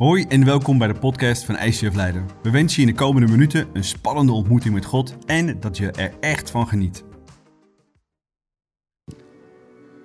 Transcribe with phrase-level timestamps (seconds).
[0.00, 2.26] Hoi en welkom bij de podcast van ICF Leiden.
[2.42, 5.90] We wensen je in de komende minuten een spannende ontmoeting met God en dat je
[5.90, 7.04] er echt van geniet.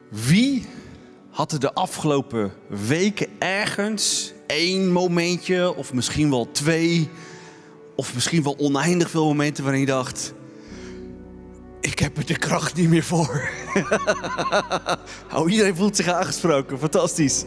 [0.10, 0.66] Wie
[1.30, 7.10] had er de afgelopen weken ergens één momentje, of misschien wel twee,
[7.96, 10.34] of misschien wel oneindig veel momenten waarin je dacht:
[11.86, 13.50] Ik heb er de kracht niet meer voor.
[15.36, 17.46] oh, iedereen voelt zich aangesproken, fantastisch.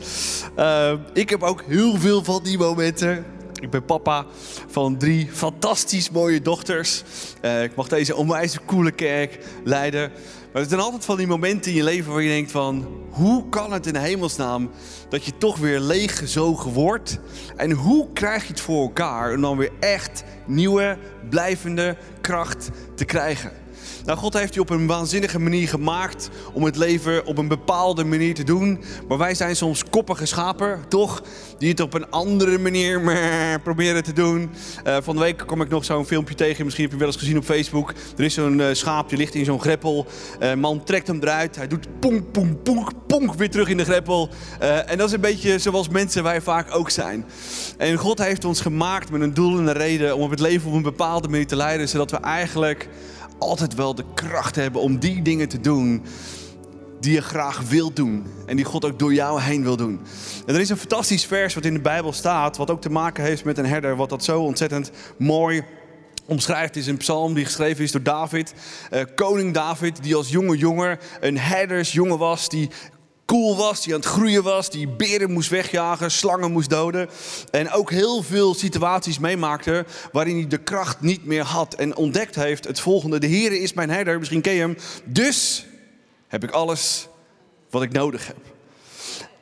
[0.58, 3.24] Uh, ik heb ook heel veel van die momenten.
[3.60, 4.26] Ik ben papa
[4.68, 7.02] van drie fantastisch mooie dochters.
[7.42, 10.10] Uh, ik mag deze onwijs coole kerk leiden.
[10.52, 12.86] Maar er zijn altijd van die momenten in je leven waar je denkt van...
[13.10, 14.70] hoe kan het in hemelsnaam
[15.08, 17.18] dat je toch weer leeggezogen wordt?
[17.56, 23.04] En hoe krijg je het voor elkaar om dan weer echt nieuwe, blijvende kracht te
[23.04, 23.66] krijgen?
[24.04, 28.04] Nou, God heeft je op een waanzinnige manier gemaakt om het leven op een bepaalde
[28.04, 28.80] manier te doen.
[29.08, 31.22] Maar wij zijn soms koppige schapen, toch?
[31.58, 33.00] Die het op een andere manier
[33.64, 34.50] proberen te doen.
[34.86, 36.64] Uh, van de week kom ik nog zo'n filmpje tegen.
[36.64, 37.92] Misschien heb je wel eens gezien op Facebook.
[38.16, 40.06] Er is zo'n uh, schaap, die ligt in zo'n greppel.
[40.42, 41.56] Uh, man trekt hem eruit.
[41.56, 44.28] Hij doet ponk, ponk, ponk, ponk weer terug in de greppel.
[44.86, 47.24] en dat is een beetje zoals mensen wij vaak ook zijn.
[47.76, 50.74] En God heeft ons gemaakt met een doel en een reden om het leven op
[50.74, 51.88] een bepaalde manier te leiden.
[51.88, 52.88] Zodat we eigenlijk
[53.38, 56.02] altijd wel de kracht hebben om die dingen te doen
[57.00, 58.26] die je graag wilt doen.
[58.46, 60.00] En die God ook door jou heen wil doen.
[60.46, 63.24] En er is een fantastisch vers wat in de Bijbel staat, wat ook te maken
[63.24, 65.64] heeft met een herder, wat dat zo ontzettend mooi
[66.26, 66.76] omschrijft.
[66.76, 68.54] is een psalm die geschreven is door David.
[68.90, 72.68] Uh, koning David, die als jonge jonger een herdersjongen was, die
[73.28, 77.08] cool was, die aan het groeien was, die beren moest wegjagen, slangen moest doden.
[77.50, 81.74] En ook heel veel situaties meemaakte waarin hij de kracht niet meer had.
[81.74, 84.76] En ontdekt heeft het volgende: De Heer is mijn herder, misschien ken je hem.
[85.04, 85.66] Dus
[86.28, 87.08] heb ik alles
[87.70, 88.36] wat ik nodig heb.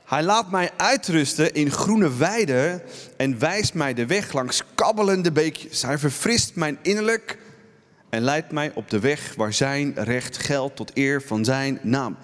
[0.05, 2.83] Hij laat mij uitrusten in groene weiden
[3.17, 5.83] en wijst mij de weg langs kabbelende beekjes.
[5.83, 7.39] Hij verfrist mijn innerlijk
[8.17, 12.17] en leidt mij op de weg waar zijn recht geldt tot eer van zijn naam.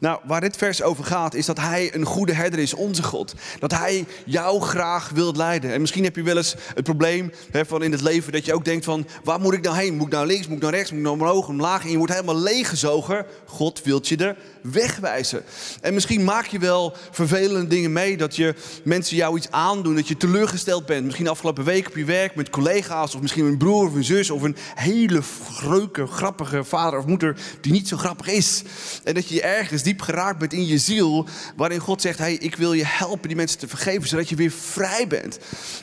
[0.00, 3.34] Nou, waar dit vers over gaat, is dat hij een goede herder is, onze God.
[3.58, 5.72] Dat hij jou graag wil leiden.
[5.72, 8.54] En misschien heb je wel eens het probleem hè, van in het leven dat je
[8.54, 9.94] ook denkt van, waar moet ik nou heen?
[9.94, 11.82] Moet ik nou links, moet ik nou rechts, moet ik nou omhoog, omlaag?
[11.82, 13.26] En je wordt helemaal leeggezogen.
[13.44, 15.42] God wilt je er wegwijzen.
[15.80, 18.54] En misschien maak je wel vervelende dingen mee, dat je
[18.84, 21.04] mensen jou iets aandoen, dat je teleurgesteld bent.
[21.04, 24.30] Misschien afgelopen week op je werk met collega's, of misschien een broer of een zus,
[24.30, 28.62] of een hele greuke, grappige vader of moeder die niet zo grappig is.
[29.04, 32.56] En dat je ergens diep geraakt bent in je ziel, waarin God zegt: hey, ik
[32.56, 35.38] wil je helpen die mensen te vergeven, zodat je weer vrij bent.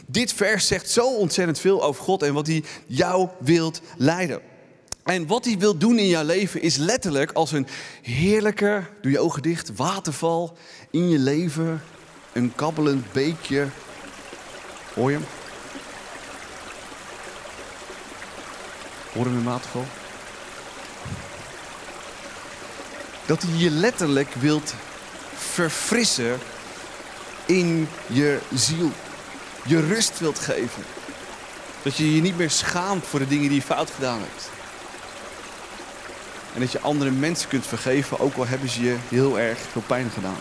[0.05, 4.41] Dit vers zegt zo ontzettend veel over God en wat hij jou wilt leiden.
[5.03, 7.67] En wat hij wil doen in jouw leven is letterlijk als een
[8.01, 10.57] heerlijke, doe je ogen dicht, waterval
[10.91, 11.81] in je leven.
[12.33, 13.67] Een kabbelend beekje.
[14.93, 15.25] Hoor je hem?
[19.25, 19.85] Een waterval?
[23.25, 24.73] Dat hij je letterlijk wilt
[25.35, 26.39] verfrissen
[27.45, 28.91] in je ziel.
[29.65, 30.83] Je rust wilt geven.
[31.83, 34.49] Dat je je niet meer schaamt voor de dingen die je fout gedaan hebt.
[36.53, 39.83] En dat je andere mensen kunt vergeven, ook al hebben ze je heel erg veel
[39.87, 40.39] pijn gedaan.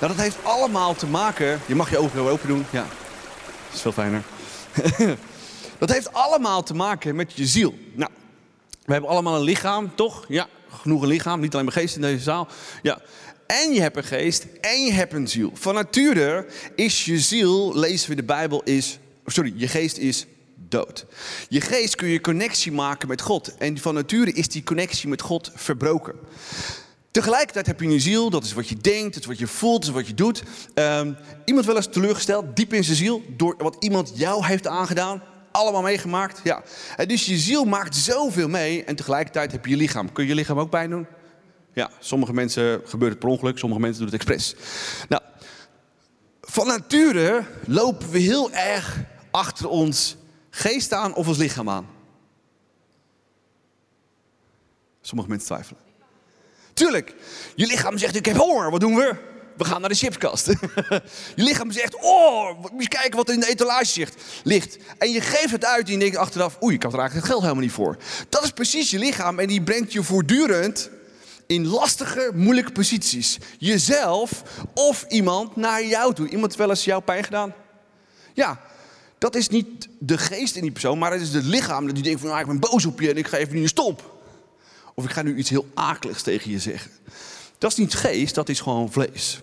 [0.00, 1.60] Nou, dat heeft allemaal te maken.
[1.66, 2.66] Je mag je ogen open doen.
[2.70, 2.86] Ja,
[3.66, 4.22] dat is veel fijner.
[5.78, 7.74] dat heeft allemaal te maken met je ziel.
[7.92, 8.10] Nou,
[8.84, 10.24] we hebben allemaal een lichaam, toch?
[10.28, 11.40] Ja, genoeg een lichaam.
[11.40, 12.48] Niet alleen mijn geest in deze zaal.
[12.82, 13.00] Ja.
[13.46, 15.50] En je hebt een geest en je hebt een ziel.
[15.54, 18.98] Van nature is je ziel, lezen we de Bijbel, is.
[19.26, 20.26] Sorry, je geest is
[20.68, 21.06] dood.
[21.48, 23.56] Je geest kun je connectie maken met God.
[23.56, 26.14] En van nature is die connectie met God verbroken.
[27.10, 29.80] Tegelijkertijd heb je een ziel, dat is wat je denkt, dat is wat je voelt,
[29.80, 30.42] dat is wat je doet.
[30.74, 35.22] Um, iemand wel eens teleurgesteld, diep in zijn ziel, door wat iemand jou heeft aangedaan.
[35.52, 36.62] Allemaal meegemaakt, ja.
[36.96, 40.12] En dus je ziel maakt zoveel mee en tegelijkertijd heb je je lichaam.
[40.12, 41.06] Kun je je lichaam ook pijn doen?
[41.72, 44.54] Ja, sommige mensen gebeurt het per ongeluk, sommige mensen doen het expres.
[45.08, 45.22] Nou,
[46.40, 48.98] van nature lopen we heel erg
[49.30, 50.16] achter ons
[50.50, 51.86] geest aan of ons lichaam aan?
[55.00, 55.80] Sommige mensen twijfelen.
[56.72, 57.14] Tuurlijk,
[57.54, 59.31] je lichaam zegt ik heb honger, wat doen we?
[59.56, 60.46] We gaan naar de chipskast.
[61.36, 64.06] je lichaam zegt, oh, moet je kijken wat er in de etalage
[64.44, 64.76] ligt.
[64.98, 67.34] En je geeft het uit en je denkt achteraf, oei, ik had er eigenlijk het
[67.34, 67.96] geld helemaal niet voor.
[68.28, 70.90] Dat is precies je lichaam en die brengt je voortdurend
[71.46, 73.38] in lastige, moeilijke posities.
[73.58, 74.42] Jezelf
[74.74, 76.28] of iemand naar jou toe.
[76.28, 77.54] Iemand wel eens jouw pijn gedaan?
[78.32, 78.60] Ja,
[79.18, 82.20] dat is niet de geest in die persoon, maar het is het lichaam die denkt
[82.20, 84.20] van, nou, ik ben boos op je en ik ga even nu een stop.
[84.94, 86.90] Of ik ga nu iets heel akeligs tegen je zeggen.
[87.62, 89.40] Dat is niet geest, dat is gewoon vlees.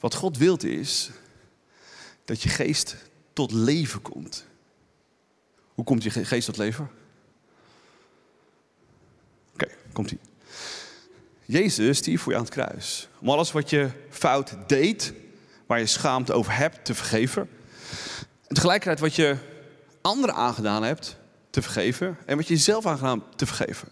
[0.00, 1.10] Wat God wilt is
[2.24, 2.96] dat je geest
[3.32, 4.46] tot leven komt.
[5.74, 6.90] Hoe komt je geest tot leven?
[9.52, 10.18] Oké, komt ie.
[11.44, 13.08] Jezus stierf voor je aan het kruis.
[13.20, 15.12] Om alles wat je fout deed,
[15.66, 17.48] waar je schaamte over hebt, te vergeven.
[18.46, 19.36] En tegelijkertijd wat je
[20.00, 21.16] anderen aangedaan hebt,
[21.50, 22.18] te vergeven.
[22.26, 23.88] En wat je jezelf aangedaan hebt, te vergeven.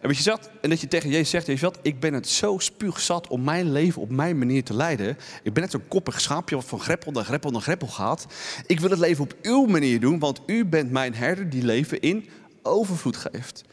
[0.00, 2.58] En je en dat je tegen Jezus zegt, weet je wat, ik ben het zo
[2.58, 5.16] spuugzat om mijn leven op mijn manier te leiden.
[5.42, 8.26] Ik ben net zo'n koppig schaapje wat van greppel naar greppel naar greppel gaat.
[8.66, 12.00] Ik wil het leven op uw manier doen, want u bent mijn herder die leven
[12.00, 12.28] in
[12.62, 13.64] overvloed geeft.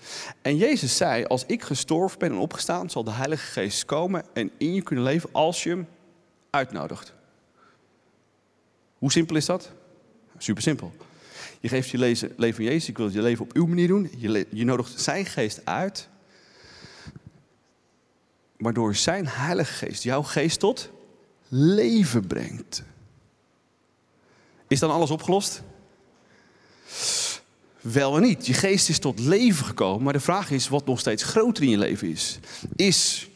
[0.41, 4.51] En Jezus zei, als ik gestorven ben en opgestaan, zal de Heilige Geest komen en
[4.57, 5.87] in je kunnen leven als je hem
[6.49, 7.13] uitnodigt.
[8.97, 9.71] Hoe simpel is dat?
[10.37, 10.93] Super simpel.
[11.59, 14.09] Je geeft je leven aan Jezus, ik wil je leven op uw manier doen.
[14.17, 16.09] Je, je nodigt zijn geest uit
[18.63, 20.89] waardoor zijn Heilige Geest jouw geest tot
[21.48, 22.83] leven brengt.
[24.68, 25.62] Is dan alles opgelost?
[27.81, 28.45] Wel en niet.
[28.45, 31.69] Je geest is tot leven gekomen, maar de vraag is wat nog steeds groter in
[31.69, 32.39] je leven is.
[32.75, 33.30] Is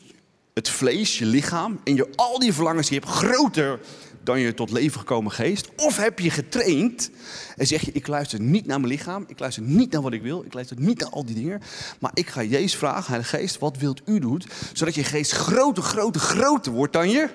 [0.54, 3.80] het vlees, je lichaam en je, al die verlangens die je hebt groter
[4.28, 5.70] dan je tot leven gekomen geest?
[5.76, 7.10] Of heb je getraind
[7.56, 10.22] en zeg je, ik luister niet naar mijn lichaam, ik luister niet naar wat ik
[10.22, 11.62] wil, ik luister niet naar al die dingen,
[12.00, 14.42] maar ik ga Jezus vragen, Heilige Geest, wat wilt u doen,
[14.74, 17.30] zodat je geest groter, groter, groter wordt dan je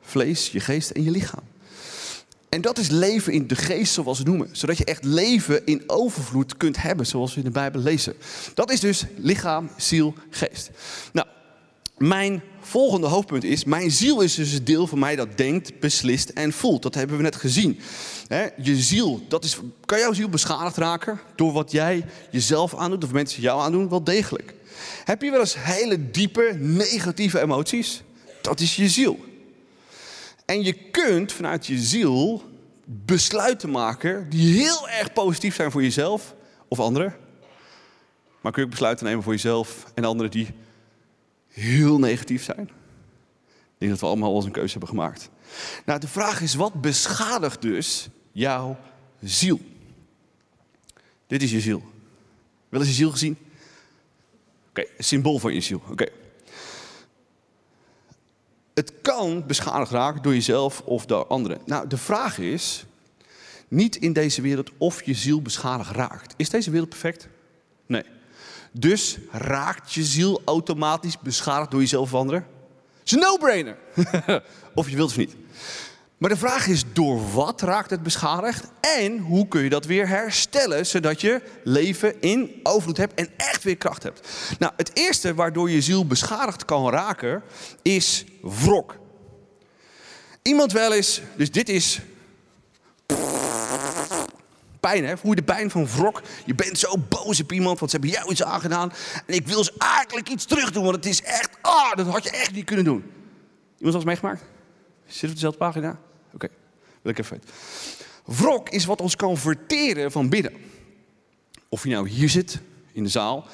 [0.00, 1.44] vlees, je geest en je lichaam.
[2.48, 4.48] En dat is leven in de geest, zoals we noemen.
[4.52, 8.14] Zodat je echt leven in overvloed kunt hebben, zoals we in de Bijbel lezen.
[8.54, 10.70] Dat is dus lichaam, ziel, geest.
[11.12, 11.26] Nou,
[12.00, 16.28] mijn volgende hoofdpunt is, mijn ziel is dus het deel van mij dat denkt, beslist
[16.28, 16.82] en voelt.
[16.82, 17.80] Dat hebben we net gezien.
[18.62, 23.12] je ziel, dat is, kan jouw ziel beschadigd raken door wat jij jezelf aandoet of
[23.12, 23.88] mensen jou aandoen?
[23.88, 24.54] Wel degelijk.
[25.04, 28.02] Heb je wel eens hele diepe negatieve emoties?
[28.42, 29.18] Dat is je ziel.
[30.44, 32.42] En je kunt vanuit je ziel
[32.84, 36.34] besluiten maken die heel erg positief zijn voor jezelf
[36.68, 37.16] of anderen.
[38.40, 40.54] Maar kun je ook besluiten nemen voor jezelf en anderen die
[41.50, 42.70] heel negatief zijn.
[43.80, 45.30] Ik denk dat we allemaal wel een keuze hebben gemaakt.
[45.84, 48.78] Nou, de vraag is, wat beschadigt dus jouw
[49.22, 49.60] ziel?
[51.26, 51.82] Dit is je ziel.
[52.68, 53.38] Wel eens je ziel gezien?
[54.68, 55.82] Oké, symbool van je ziel.
[55.90, 56.06] Oké.
[58.74, 61.60] Het kan beschadigd raken door jezelf of door anderen.
[61.66, 62.84] Nou, de vraag is,
[63.68, 66.34] niet in deze wereld of je ziel beschadigd raakt.
[66.36, 67.28] Is deze wereld perfect?
[67.86, 68.04] Nee.
[68.72, 72.46] Dus raakt je ziel automatisch beschadigd door jezelf of anderen?
[72.98, 73.76] Het is een no-brainer.
[74.74, 75.36] of je wilt of niet.
[76.20, 78.64] Maar de vraag is, door wat raakt het beschadigd?
[78.80, 83.62] En hoe kun je dat weer herstellen, zodat je leven in overvloed hebt en echt
[83.62, 84.28] weer kracht hebt?
[84.58, 87.42] Nou, het eerste waardoor je ziel beschadigd kan raken,
[87.82, 88.98] is wrok.
[90.42, 92.00] Iemand wel eens, dus dit is
[94.80, 95.16] pijn, hè?
[95.18, 96.22] Voel je de pijn van wrok?
[96.44, 98.92] Je bent zo boos op iemand, want ze hebben jou iets aangedaan.
[99.26, 102.24] En ik wil ze eigenlijk iets terug doen, want het is echt, ah, dat had
[102.24, 103.04] je echt niet kunnen doen.
[103.78, 104.42] Iemand al meegemaakt?
[105.06, 105.98] Zit op dezelfde pagina?
[106.32, 106.48] Oké,
[107.02, 107.54] wil ik even weten.
[108.24, 110.52] Wrok is wat ons kan verteren van binnen.
[111.68, 112.60] Of je nou hier zit,
[112.92, 113.46] in de zaal,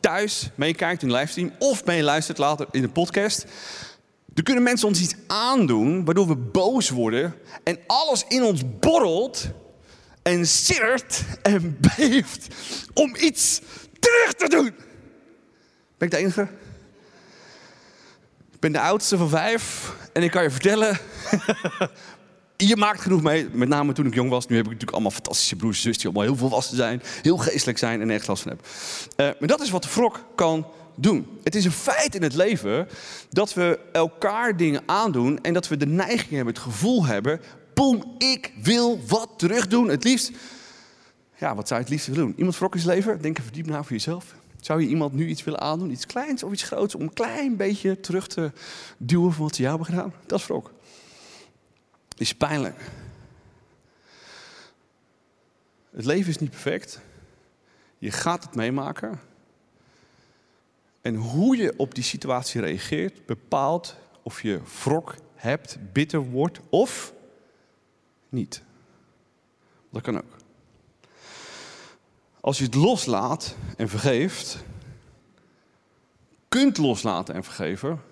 [0.00, 3.46] thuis meekijkt in de livestream, of meeluistert later in de podcast.
[4.34, 7.34] Er kunnen mensen ons iets aandoen waardoor we boos worden
[7.64, 9.48] en alles in ons borrelt
[10.24, 12.54] en siddert en beeft
[12.94, 13.60] om iets
[14.00, 14.74] terug te doen.
[15.98, 16.48] Ben ik de enige?
[18.52, 20.98] Ik ben de oudste van vijf en ik kan je vertellen,
[22.56, 23.48] je maakt genoeg mee.
[23.52, 24.46] Met name toen ik jong was.
[24.46, 27.36] Nu heb ik natuurlijk allemaal fantastische broers en zussen die allemaal heel volwassen zijn, heel
[27.36, 28.70] geestelijk zijn en echt last van hebben.
[29.16, 31.38] Uh, maar dat is wat de wrok kan doen.
[31.42, 32.88] Het is een feit in het leven
[33.30, 37.40] dat we elkaar dingen aandoen en dat we de neiging hebben, het gevoel hebben
[37.74, 39.88] boem, ik wil wat terug doen.
[39.88, 40.30] Het liefst,
[41.36, 42.34] ja, wat zou je het liefst willen doen?
[42.36, 43.22] Iemand leven?
[43.22, 44.34] Denk even diep na voor jezelf.
[44.60, 47.56] Zou je iemand nu iets willen aandoen, iets kleins of iets groots, om een klein
[47.56, 48.52] beetje terug te
[48.98, 50.12] duwen van wat ze jou hebben gedaan?
[50.26, 50.72] Dat is wrok.
[52.16, 52.90] Is pijnlijk.
[55.90, 57.00] Het leven is niet perfect.
[57.98, 59.20] Je gaat het meemaken.
[61.00, 67.13] En hoe je op die situatie reageert, bepaalt of je wrok hebt, bitter wordt of
[68.34, 68.62] niet.
[69.90, 70.36] Dat kan ook.
[72.40, 74.58] Als je het loslaat en vergeeft,
[76.48, 78.02] kunt loslaten en vergeven,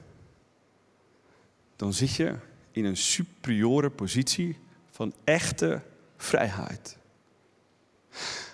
[1.76, 2.34] dan zit je
[2.70, 4.58] in een superiore positie
[4.90, 5.82] van echte
[6.16, 6.96] vrijheid.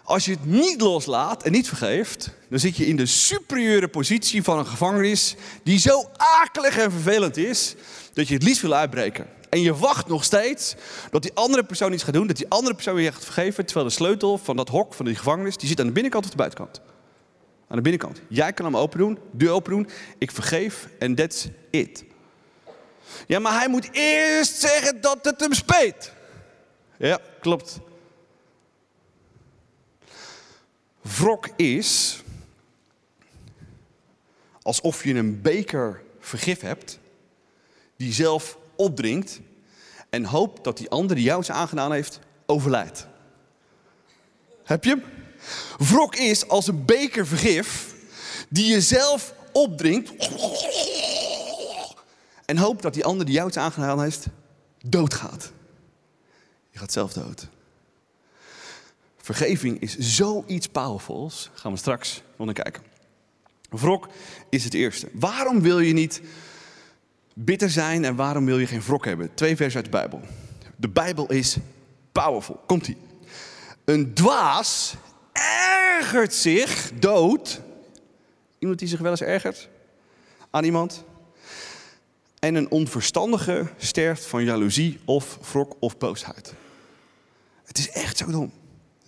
[0.02, 4.42] Als je het niet loslaat en niet vergeeft, dan zit je in de superieure positie
[4.42, 7.74] van een gevangenis die zo akelig en vervelend is
[8.12, 9.26] dat je het liefst wil uitbreken.
[9.50, 10.74] En je wacht nog steeds
[11.10, 13.86] dat die andere persoon iets gaat doen, dat die andere persoon je gaat vergeven, terwijl
[13.86, 16.36] de sleutel van dat hok, van die gevangenis, die zit aan de binnenkant of de
[16.36, 16.80] buitenkant.
[17.68, 18.20] Aan de binnenkant.
[18.28, 19.88] Jij kan hem open doen, deur open doen,
[20.18, 22.04] ik vergeef en that's it.
[23.26, 26.12] Ja, maar hij moet eerst zeggen dat het hem speet.
[26.98, 27.78] Ja, klopt.
[31.00, 32.22] Wrok is
[34.62, 36.98] alsof je een beker vergif hebt
[37.96, 39.40] die zelf opdringt
[40.10, 43.06] en hoopt dat die ander die jou iets aangedaan heeft, overlijdt.
[44.64, 45.02] Heb je hem?
[45.78, 47.94] Wrok is als een beker vergif
[48.48, 50.12] die je zelf opdringt
[52.44, 54.26] en hoopt dat die ander die jou iets aangedaan heeft,
[54.84, 55.52] doodgaat.
[56.70, 57.46] Je gaat zelf dood.
[59.16, 61.50] Vergeving is zoiets powerfuls.
[61.54, 62.82] Gaan we straks naar kijken.
[63.70, 64.08] Wrok
[64.50, 65.08] is het eerste.
[65.12, 66.20] Waarom wil je niet
[67.44, 69.34] bitter zijn en waarom wil je geen wrok hebben?
[69.34, 70.20] Twee versen uit de Bijbel.
[70.76, 71.56] De Bijbel is
[72.12, 72.60] powerful.
[72.66, 72.96] Komt-ie.
[73.84, 74.94] Een dwaas
[75.98, 77.60] ergert zich dood.
[78.58, 79.68] Iemand die zich wel eens ergert
[80.50, 81.04] aan iemand.
[82.38, 86.54] En een onverstandige sterft van jaloezie of wrok of boosheid.
[87.64, 88.52] Het is echt zo dom.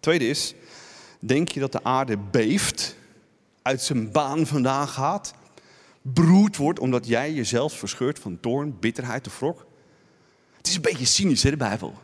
[0.00, 0.54] Tweede is,
[1.20, 2.96] denk je dat de aarde beeft,
[3.62, 5.34] uit zijn baan vandaan gaat,
[6.02, 9.66] broed wordt omdat jij jezelf verscheurt van toorn, bitterheid of wrok?
[10.56, 11.98] Het is een beetje cynisch, hè, de Bijbel.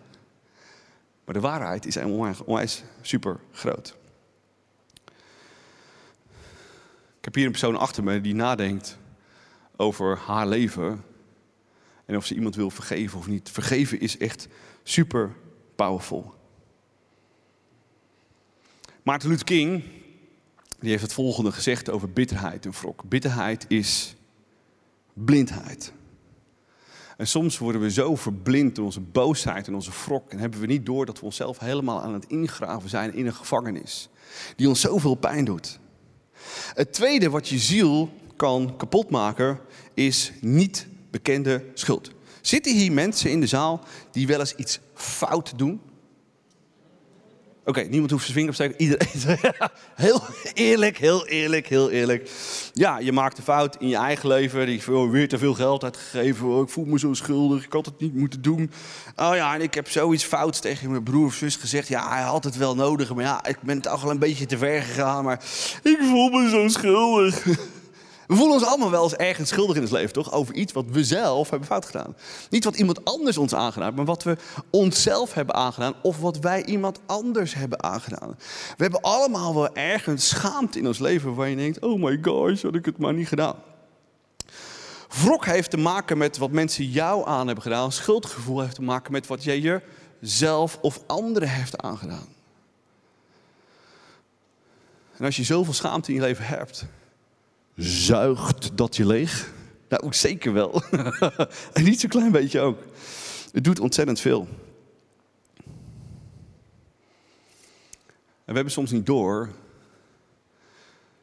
[1.25, 3.97] Maar de waarheid is onwijs super groot.
[7.19, 8.99] Ik heb hier een persoon achter me die nadenkt
[9.77, 11.05] over haar leven
[12.05, 13.51] en of ze iemand wil vergeven of niet.
[13.51, 14.49] Vergeven is echt
[14.83, 15.37] super
[15.75, 16.35] powerful.
[19.03, 19.83] Maarten Luther King
[20.87, 23.03] die heeft het volgende gezegd over bitterheid en wrok.
[23.05, 24.17] Bitterheid is
[25.13, 25.93] blindheid.
[27.17, 30.67] En soms worden we zo verblind door onze boosheid en onze wrok en hebben we
[30.67, 34.09] niet door dat we onszelf helemaal aan het ingraven zijn in een gevangenis
[34.57, 35.79] die ons zoveel pijn doet.
[36.75, 39.61] Het tweede wat je ziel kan kapotmaken
[39.95, 42.11] is niet bekende schuld.
[42.41, 45.81] Zitten hier mensen in de zaal die wel eens iets fout doen?
[47.67, 48.81] Oké, niemand hoeft zijn vinger op te steken.
[48.81, 49.39] Iedereen.
[49.95, 50.23] heel
[50.55, 52.31] eerlijk, heel eerlijk, heel eerlijk.
[52.73, 54.71] Ja, je maakt een fout in je eigen leven.
[54.71, 56.47] Heb oh, weer te veel geld uitgegeven.
[56.47, 57.65] Oh, ik voel me zo schuldig.
[57.65, 58.71] Ik had het niet moeten doen.
[59.17, 61.89] Oh ja, en ik heb zoiets fouts tegen mijn broer of zus gezegd.
[61.89, 63.15] Ja, hij had het wel nodig.
[63.15, 65.25] Maar ja, ik ben toch wel een beetje te ver gegaan.
[65.25, 65.41] Maar
[65.83, 67.45] ik voel me zo schuldig.
[68.27, 70.33] We voelen ons allemaal wel eens ergens schuldig in het leven, toch?
[70.33, 72.17] Over iets wat we zelf hebben fout gedaan.
[72.51, 74.37] Niet wat iemand anders ons aangedaan maar wat we
[74.71, 78.35] onszelf hebben aangedaan of wat wij iemand anders hebben aangedaan.
[78.77, 82.63] We hebben allemaal wel ergens schaamte in ons leven waar je denkt, oh my gosh,
[82.63, 83.57] had ik het maar niet gedaan.
[85.09, 87.93] Wrok heeft te maken met wat mensen jou aan hebben gedaan.
[87.93, 89.83] Schuldgevoel heeft te maken met wat jij
[90.21, 92.35] jezelf of anderen heeft aangedaan.
[95.17, 96.87] En als je zoveel schaamte in je leven hebt,
[97.77, 99.53] Zuigt dat je leeg?
[99.89, 100.83] Nou, zeker wel.
[101.73, 102.83] en niet zo'n klein beetje ook.
[103.53, 104.49] Het doet ontzettend veel.
[108.45, 109.51] En we hebben soms niet door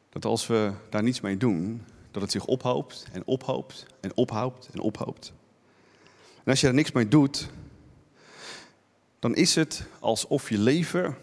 [0.08, 4.68] dat als we daar niets mee doen, dat het zich ophoopt en ophoopt en ophoopt
[4.72, 5.32] en ophoopt.
[6.44, 7.48] En als je er niks mee doet,
[9.18, 11.16] dan is het alsof je leven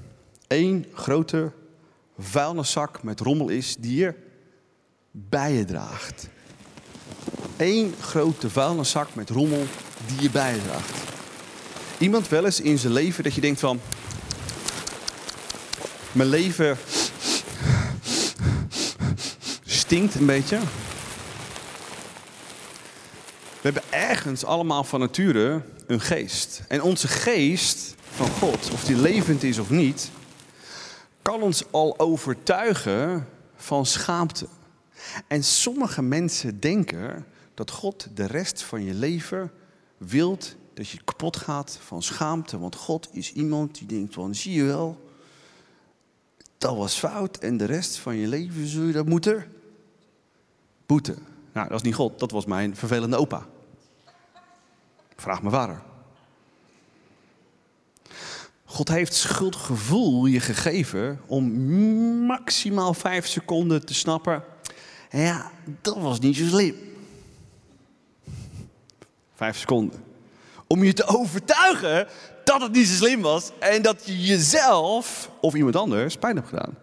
[0.47, 1.51] één grote
[2.17, 4.29] vuilniszak met rommel is die je
[5.11, 6.27] bij je draagt.
[7.57, 9.65] Eén grote vuilniszak met rommel
[10.07, 10.91] die je bij je draagt.
[11.97, 13.79] Iemand wel eens in zijn leven dat je denkt van...
[16.11, 16.77] Mijn leven
[19.65, 20.59] stinkt een beetje.
[23.61, 26.61] We hebben ergens allemaal van nature een geest.
[26.67, 30.09] En onze geest van God, of die levend is of niet,
[31.21, 34.47] kan ons al overtuigen van schaamte.
[35.27, 39.51] En sommige mensen denken dat God de rest van je leven
[39.97, 42.59] wilt dat je kapot gaat van schaamte.
[42.59, 45.09] Want God is iemand die denkt van, zie je wel,
[46.57, 49.45] dat was fout en de rest van je leven zul je dat moeten
[50.85, 51.17] boeten.
[51.53, 53.45] Nou, dat is niet God, dat was mijn vervelende opa.
[55.15, 55.83] Vraag me waar.
[58.65, 61.51] God heeft schuldgevoel je gegeven om
[62.25, 64.43] maximaal vijf seconden te snappen
[65.11, 65.51] ja,
[65.81, 66.75] dat was niet zo slim.
[69.35, 70.03] Vijf seconden.
[70.67, 72.07] om je te overtuigen
[72.43, 76.47] dat het niet zo slim was en dat je jezelf of iemand anders pijn hebt
[76.47, 76.77] gedaan.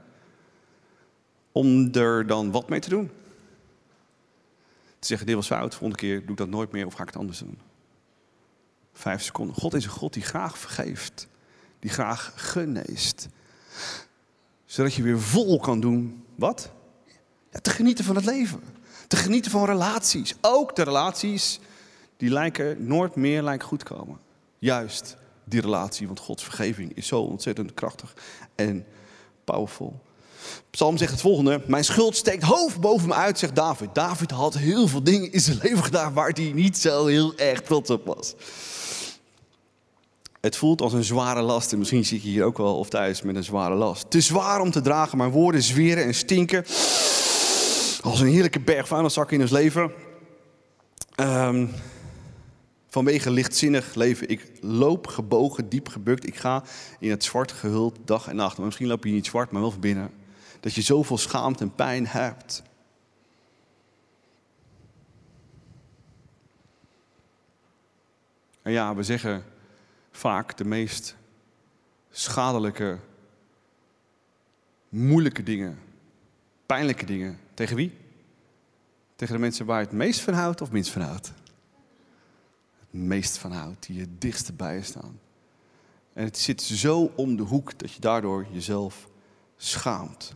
[1.53, 3.11] Om er dan wat mee te doen.
[4.99, 7.09] Te zeggen, dit was fout, volgende keer doe ik dat nooit meer of ga ik
[7.09, 7.59] het anders doen.
[8.93, 9.55] Vijf seconden.
[9.55, 11.29] God is een God die graag vergeeft.
[11.79, 13.29] Die graag geneest.
[14.65, 16.25] Zodat je weer vol kan doen.
[16.35, 16.73] Wat?
[17.63, 18.61] Te genieten van het leven.
[19.09, 20.35] Te genieten van relaties.
[20.41, 21.61] Ook de relaties
[22.17, 24.19] die lijken nooit meer lijken goed komen.
[24.59, 28.15] Juist die relatie, want Gods vergeving is zo ontzettend krachtig
[28.55, 28.87] en
[29.45, 30.01] powerful.
[30.71, 33.95] Psalm zegt het volgende: Mijn schuld steekt hoofd boven me uit, zegt David.
[33.95, 37.63] David had heel veel dingen in zijn leven gedaan waar hij niet zo heel erg
[37.63, 38.35] trots op was.
[40.41, 41.73] Het voelt als een zware last.
[41.73, 44.11] En misschien zit je hier ook wel of thuis met een zware last.
[44.11, 45.19] Te zwaar om te dragen.
[45.19, 46.65] Mijn woorden zweren en stinken.
[48.09, 49.93] Als een heerlijke berg vuilniszak in ons leven.
[51.21, 51.71] Um,
[52.87, 54.29] vanwege lichtzinnig leven.
[54.29, 56.27] Ik loop gebogen, diep gebukt.
[56.27, 56.63] Ik ga
[56.99, 58.57] in het zwart gehuld dag en nacht.
[58.57, 60.11] Maar misschien loop je niet zwart, maar wel van binnen.
[60.61, 62.63] Dat je zoveel schaamte en pijn hebt.
[68.63, 69.45] En ja, we zeggen
[70.11, 71.17] vaak de meest
[72.11, 72.99] schadelijke,
[74.89, 75.79] moeilijke dingen,
[76.67, 77.47] pijnlijke dingen.
[77.59, 77.93] Tegen wie?
[79.17, 81.33] Tegen de mensen waar je het meest van houdt of minst van houdt?
[82.79, 85.21] Het meest van houdt, die je dichtst bij staan.
[86.13, 89.09] En het zit zo om de hoek dat je daardoor jezelf
[89.57, 90.35] schaamt.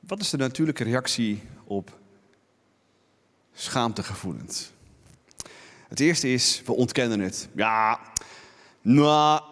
[0.00, 1.98] Wat is de natuurlijke reactie op
[3.52, 4.72] schaamtegevoelens?
[5.88, 7.48] Het eerste is, we ontkennen het.
[7.54, 8.00] Ja,
[8.80, 9.42] nou,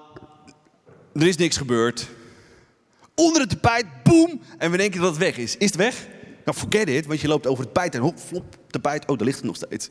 [1.12, 2.09] er is niks gebeurd.
[3.21, 5.57] Onder het tapijt, boem, en we denken dat het weg is.
[5.57, 6.07] Is het weg?
[6.45, 9.27] Nou, forget it, want je loopt over het tapijt en hop, flop, tapijt, oh, daar
[9.27, 9.91] ligt het nog steeds.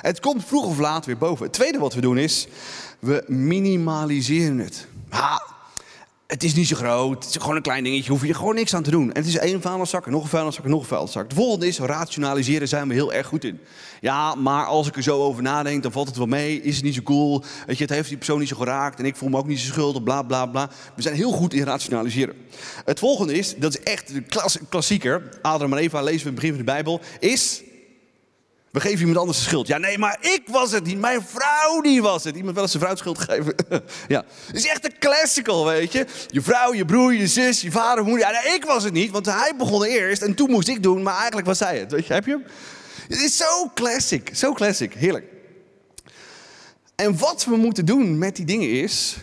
[0.00, 1.44] Het komt vroeg of laat weer boven.
[1.44, 2.46] Het tweede wat we doen is,
[2.98, 4.86] we minimaliseren het.
[5.08, 5.42] Ha,
[6.28, 8.74] het is niet zo groot, het is gewoon een klein dingetje, hoef je gewoon niks
[8.74, 9.12] aan te doen.
[9.12, 11.28] En het is één vuilniszak, en nog een vuilniszak, en nog een vuilniszak.
[11.28, 13.60] De volgende is, rationaliseren zijn we heel erg goed in.
[14.00, 16.84] Ja, maar als ik er zo over nadenk, dan valt het wel mee, is het
[16.84, 17.42] niet zo cool.
[17.66, 19.60] Weet je, het heeft die persoon niet zo geraakt, en ik voel me ook niet
[19.60, 20.70] zo schuldig, bla bla bla.
[20.96, 22.34] We zijn heel goed in rationaliseren.
[22.84, 24.22] Het volgende is, dat is echt de
[24.68, 27.62] klassieker, Adam en Eva lezen we in het begin van de Bijbel, is
[28.72, 29.66] we geven iemand anders de schuld.
[29.66, 30.98] Ja, nee, maar ik was het niet.
[30.98, 32.36] Mijn vrouw die was het.
[32.36, 33.54] Iemand wel eens zijn vrouw schuld geven.
[34.08, 36.06] ja, het is echt een classical, weet je.
[36.26, 38.28] Je vrouw, je broer, je zus, je vader, moeder.
[38.28, 41.02] Ja, nee, ik was het niet, want hij begon eerst en toen moest ik doen,
[41.02, 41.92] maar eigenlijk was zij het.
[41.92, 42.44] Weet je, heb je hem?
[43.08, 45.26] Het is zo classic, zo classic, heerlijk.
[46.94, 49.16] En wat we moeten doen met die dingen is,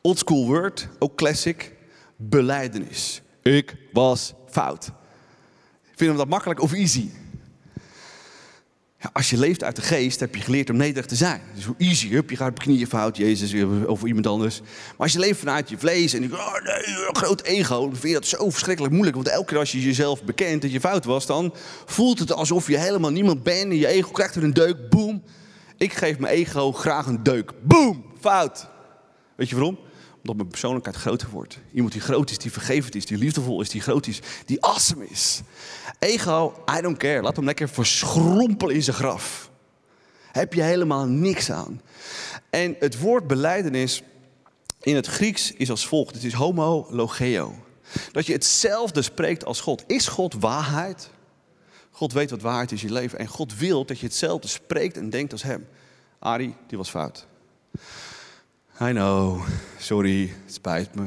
[0.00, 1.72] oldschool word, ook classic,
[2.16, 3.22] beleidenis.
[3.42, 4.90] Ik was fout.
[5.94, 7.10] Vinden we dat makkelijk of easy?
[9.10, 11.40] Ja, als je leeft uit de geest, heb je geleerd om nederig te zijn.
[11.54, 13.54] Dus hoe easy, hup, je gaat op knieën fout, Jezus
[13.86, 14.60] of iemand anders.
[14.60, 18.12] Maar als je leeft vanuit je vlees en je oh nee, groot ego, dan vind
[18.12, 19.16] je dat zo verschrikkelijk moeilijk.
[19.16, 21.54] Want elke keer als je jezelf bekent dat je fout was, dan
[21.86, 23.70] voelt het alsof je helemaal niemand bent.
[23.70, 25.22] En je ego krijgt er een deuk, boem.
[25.76, 28.68] Ik geef mijn ego graag een deuk, boem, fout.
[29.36, 29.78] Weet je waarom?
[30.20, 31.58] Omdat mijn persoonlijkheid groter wordt.
[31.72, 35.06] Iemand die groot is, die vergevend is, die liefdevol is, die groot is, die awesome
[35.06, 35.40] is.
[35.98, 37.22] Ego, I don't care.
[37.22, 39.50] Laat hem lekker verschrompelen in zijn graf.
[40.32, 41.80] Heb je helemaal niks aan.
[42.50, 44.02] En het woord beleidenis
[44.80, 46.14] in het Grieks is als volgt.
[46.14, 47.54] Het is homologeo.
[48.12, 49.84] Dat je hetzelfde spreekt als God.
[49.86, 51.10] Is God waarheid?
[51.90, 53.18] God weet wat waarheid is in je leven.
[53.18, 55.68] En God wil dat je hetzelfde spreekt en denkt als hem.
[56.18, 57.26] Ari, die was fout.
[58.82, 59.42] I know,
[59.78, 61.06] sorry, het spijt me.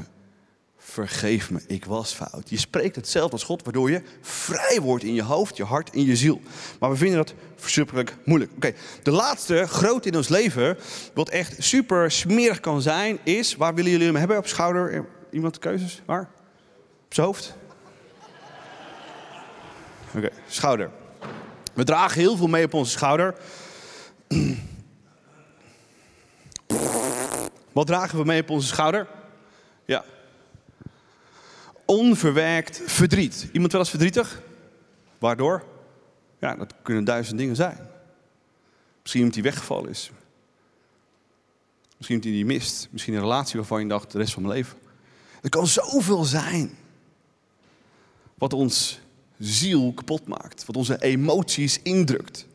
[0.78, 2.50] Vergeef me, ik was fout.
[2.50, 6.06] Je spreekt hetzelfde als God, waardoor je vrij wordt in je hoofd, je hart en
[6.06, 6.42] je ziel.
[6.80, 8.52] Maar we vinden dat verschrikkelijk moeilijk.
[8.56, 10.78] Oké, de laatste groot in ons leven,
[11.14, 13.56] wat echt super smerig kan zijn, is...
[13.56, 14.38] Waar willen jullie hem hebben?
[14.38, 15.06] Op schouder?
[15.32, 16.02] Iemand keuzes?
[16.06, 16.30] Waar?
[17.06, 17.56] Op zijn hoofd?
[20.16, 20.90] Oké, schouder.
[21.74, 23.36] We dragen heel veel mee op onze schouder.
[27.74, 29.08] Wat dragen we mee op onze schouder?
[29.86, 30.06] Ja.
[31.86, 33.50] Onverwerkt verdriet.
[33.52, 34.42] Iemand wel eens verdrietig?
[35.18, 35.64] Waardoor?
[36.40, 37.78] Ja, dat kunnen duizend dingen zijn.
[39.02, 40.12] Misschien iemand die weggevallen is.
[41.98, 42.88] Misschien iemand die die mist.
[42.92, 44.78] Misschien een relatie waarvan je dacht de rest van mijn leven.
[45.42, 46.78] Er kan zoveel zijn.
[48.36, 49.00] Wat ons
[49.40, 50.66] ziel kapot maakt.
[50.66, 52.46] Wat onze emoties indrukt.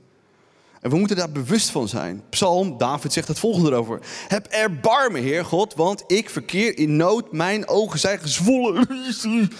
[0.80, 2.22] En we moeten daar bewust van zijn.
[2.30, 4.00] Psalm, David zegt het volgende erover.
[4.28, 7.32] Heb erbarmen, Heer God, want ik verkeer in nood.
[7.32, 8.86] Mijn ogen zijn gezwollen.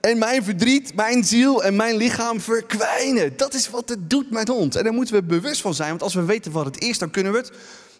[0.00, 3.36] en mijn verdriet, mijn ziel en mijn lichaam verkwijnen.
[3.36, 4.76] Dat is wat het doet met ons.
[4.76, 5.88] En daar moeten we bewust van zijn.
[5.88, 7.52] Want als we weten wat het is, dan kunnen we het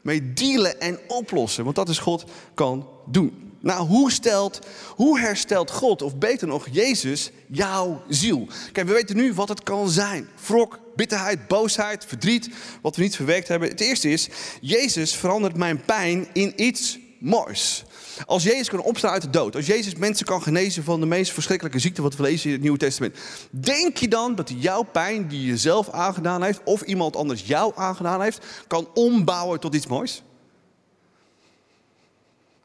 [0.03, 1.65] mee dealen en oplossen.
[1.65, 3.45] Want dat is God kan doen.
[3.61, 8.47] Nou, hoe, stelt, hoe herstelt God, of beter nog Jezus, jouw ziel?
[8.73, 10.29] Kijk, we weten nu wat het kan zijn.
[10.47, 12.49] Wrok, bitterheid, boosheid, verdriet,
[12.83, 13.69] wat we niet verwerkt hebben.
[13.69, 14.29] Het eerste is,
[14.61, 17.85] Jezus verandert mijn pijn in iets moois.
[18.27, 21.33] Als Jezus kan opstaan uit de dood, als Jezus mensen kan genezen van de meest
[21.33, 23.17] verschrikkelijke ziekte wat we lezen in het Nieuwe Testament,
[23.51, 27.73] denk je dan dat jouw pijn die je zelf aangedaan heeft of iemand anders jou
[27.77, 30.23] aangedaan heeft, kan ombouwen tot iets moois?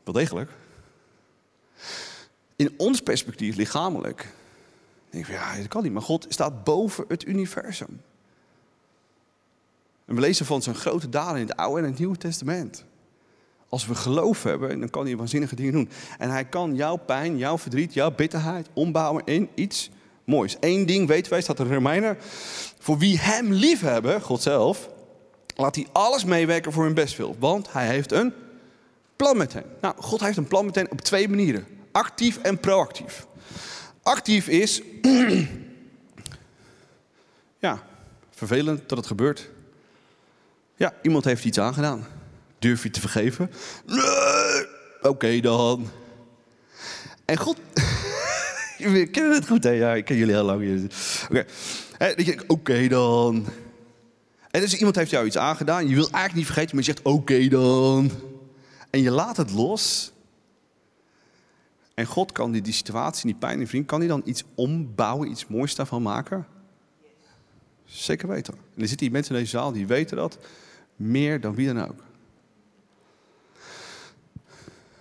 [0.04, 0.52] Wel degelijk.
[2.56, 4.28] In ons perspectief, lichamelijk,
[5.10, 5.92] denk ik, ja, dat kan niet.
[5.92, 8.02] Maar God staat boven het universum.
[10.10, 12.86] En we lezen van zijn grote daden in het Oude en het Nieuwe Testament.
[13.68, 15.90] Als we geloof hebben, dan kan hij waanzinnige dingen doen.
[16.18, 19.90] En hij kan jouw pijn, jouw verdriet, jouw bitterheid ombouwen in iets
[20.24, 20.58] moois.
[20.60, 22.18] Eén ding weten wij, staat in Romeinen.
[22.80, 24.90] Voor wie hem lief hebben, God zelf,
[25.56, 27.36] laat hij alles meewerken voor hun bestwil.
[27.40, 28.34] Want hij heeft een
[29.16, 29.66] plan met hen.
[29.82, 31.66] Nou, God heeft een plan met hen op twee manieren.
[31.92, 33.28] Actief en proactief.
[34.04, 34.82] Actief is,
[37.60, 37.84] ja,
[38.30, 39.50] vervelend dat het gebeurt.
[40.80, 42.06] Ja, iemand heeft iets aangedaan.
[42.60, 43.52] Durf je te vergeven?
[43.86, 44.66] Nee.
[45.02, 45.90] Oké dan.
[47.26, 47.58] En God.
[48.78, 49.70] We kennen het goed, hè?
[49.70, 50.90] Ja, ik ken jullie heel lang.
[51.24, 51.46] Oké.
[52.00, 52.40] Okay.
[52.48, 53.46] Oké dan.
[54.52, 55.88] En dus iemand heeft jou iets aangedaan.
[55.88, 58.12] Je wil eigenlijk niet vergeten, maar je zegt oké dan.
[58.90, 60.12] En je laat het los.
[61.94, 65.32] En God kan die, die situatie, die pijn en vriend, kan hij dan iets ombouwen,
[65.32, 66.48] iets moois daarvan maken?
[67.86, 68.54] Zeker weten.
[68.54, 70.38] En er zitten hier mensen in deze zaal die weten dat
[71.00, 72.04] meer dan wie dan ook.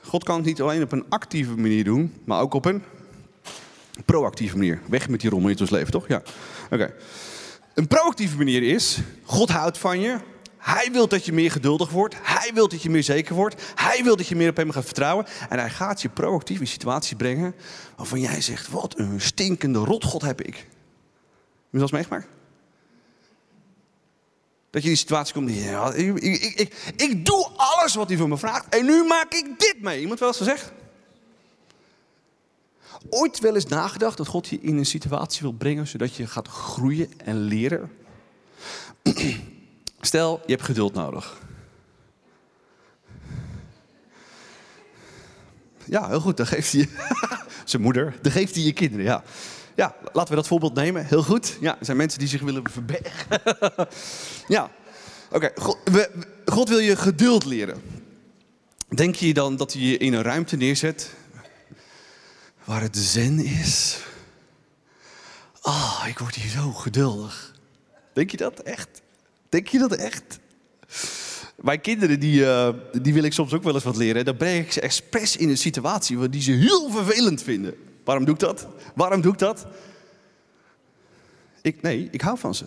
[0.02, 2.82] God kan het niet alleen op een actieve manier doen, maar ook op een
[4.04, 4.80] proactieve manier.
[4.88, 6.08] Weg met die rommel in ons leven, toch?
[6.08, 6.22] Ja.
[6.70, 6.94] Oké.
[7.74, 10.18] Een proactieve manier is, God houdt van je.
[10.58, 12.16] Hij wil dat je meer geduldig wordt.
[12.22, 13.72] Hij wil dat je meer zeker wordt.
[13.74, 15.26] Hij wil dat je meer op hem gaat vertrouwen.
[15.48, 17.54] En hij gaat je proactief in situaties brengen
[17.96, 20.66] waarvan jij zegt, wat een stinkende rotgod heb ik.
[21.70, 22.26] Heb je meegemaakt?
[24.70, 28.18] Dat je in die situatie komt, ja, ik, ik, ik, ik, doe alles wat hij
[28.18, 30.00] van me vraagt en nu maak ik dit mee.
[30.00, 30.72] Iemand wel eens gezegd?
[33.11, 36.48] Ooit wel eens nagedacht dat God je in een situatie wil brengen zodat je gaat
[36.48, 37.92] groeien en leren?
[40.00, 41.38] Stel, je hebt geduld nodig.
[45.85, 46.88] Ja, heel goed, dan geeft hij
[47.64, 49.22] zijn moeder, dan geeft hij je kinderen, ja.
[49.78, 51.06] Ja, laten we dat voorbeeld nemen.
[51.06, 51.56] Heel goed.
[51.60, 53.40] Ja, er zijn mensen die zich willen verbergen.
[54.56, 54.70] ja,
[55.30, 55.52] oké.
[56.44, 57.82] God, wil je geduld leren.
[58.88, 61.14] Denk je dan dat hij je in een ruimte neerzet
[62.64, 63.98] waar het zen is?
[65.60, 67.54] Ah, oh, ik word hier zo geduldig.
[68.12, 69.02] Denk je dat echt?
[69.48, 70.38] Denk je dat echt?
[71.56, 72.68] Mijn kinderen, die, uh,
[73.02, 74.24] die wil ik soms ook wel eens wat leren.
[74.24, 77.88] Dan breng ik ze expres in een situatie die ze heel vervelend vinden.
[78.08, 78.66] Waarom doe ik dat?
[78.94, 79.66] Waarom doe ik dat?
[81.62, 82.64] Ik, nee, ik hou van ze.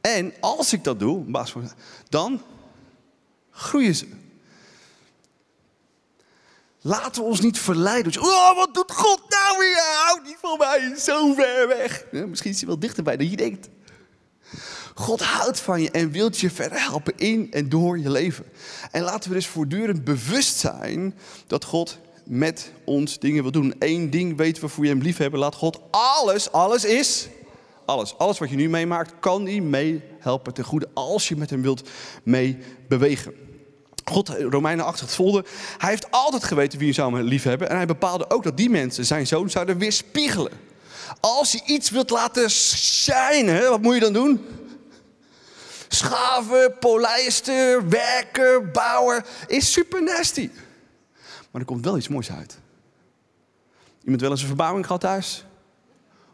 [0.00, 1.44] En als ik dat doe,
[2.08, 2.42] dan
[3.50, 4.08] groeien ze.
[6.80, 8.22] Laten we ons niet verleiden.
[8.22, 9.82] Oh, wat doet God nou weer?
[10.04, 12.04] Houd niet van mij, zo ver weg.
[12.10, 13.68] Ja, misschien is hij wel dichterbij dan je denkt.
[14.94, 18.44] God houdt van je en wilt je verder helpen in en door je leven.
[18.90, 21.14] En laten we dus voortdurend bewust zijn
[21.46, 23.74] dat God met ons dingen wil doen.
[23.78, 25.40] Eén ding weten we voor je hem lief hebben.
[25.40, 27.28] Laat God alles, alles is.
[27.84, 31.62] Alles, alles wat je nu meemaakt, kan hij meehelpen ten goede als je met hem
[31.62, 31.88] wilt
[32.22, 33.34] meebewegen.
[34.04, 35.48] God, Romeinen 8 het volgende.
[35.78, 37.68] Hij heeft altijd geweten wie je zou lief hebben.
[37.68, 40.52] En hij bepaalde ook dat die mensen zijn zoon zouden weerspiegelen.
[41.20, 44.46] Als je iets wilt laten schijnen, wat moet je dan doen?
[45.88, 49.24] Schaven, polijsten, werken, bouwen.
[49.46, 50.50] Is super nasty.
[51.54, 52.58] Maar er komt wel iets moois uit.
[54.02, 55.44] Iemand wel eens een verbouwing gehad thuis?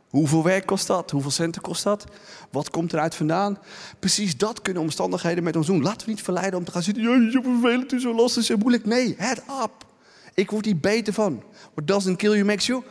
[0.08, 1.10] Hoeveel werk kost dat?
[1.10, 2.04] Hoeveel centen kost dat?
[2.50, 3.58] Wat komt eruit vandaan?
[3.98, 5.82] Precies dat kunnen omstandigheden met ons doen.
[5.82, 7.02] Laten we niet verleiden om te gaan zitten.
[7.02, 8.86] Ja, zo vervelend, is zo lastig, zo moeilijk.
[8.86, 9.86] Nee, head up.
[10.34, 11.42] Ik word hier beter van.
[11.74, 12.82] What doesn't kill you makes you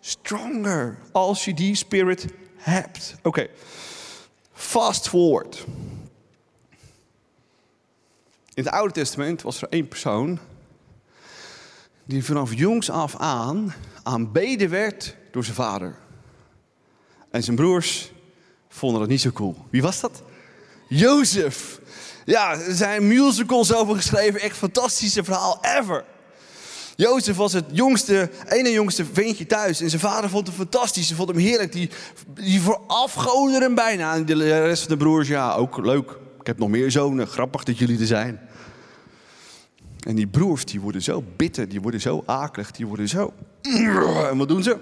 [0.00, 0.98] stronger.
[1.12, 2.26] Als je die spirit
[2.56, 3.14] hebt.
[3.22, 3.48] Oké.
[4.52, 5.64] Fast forward.
[8.54, 10.38] In het Oude Testament was er één persoon
[12.06, 15.94] die vanaf jongs af aan aanbeden werd door zijn vader.
[17.30, 18.12] En zijn broers
[18.68, 19.56] vonden dat niet zo cool.
[19.70, 20.22] Wie was dat?
[20.88, 21.80] Jozef.
[22.24, 24.40] Ja, er zijn musicals over geschreven.
[24.40, 26.04] Echt fantastische verhaal ever.
[26.96, 29.80] Jozef was het jongste, ene jongste ventje thuis.
[29.80, 31.08] En zijn vader vond hem fantastisch.
[31.08, 31.72] Ze vond hem heerlijk.
[31.72, 31.90] Die,
[32.34, 34.14] die verafgoden hem bijna.
[34.14, 36.10] En de rest van de broers, ja, ook leuk.
[36.40, 37.26] Ik heb nog meer zonen.
[37.26, 38.40] Grappig dat jullie er zijn.
[40.06, 41.68] En die broers, die worden zo bitter.
[41.68, 42.70] Die worden zo akelig.
[42.70, 43.32] Die worden zo...
[44.30, 44.78] En wat doen ze?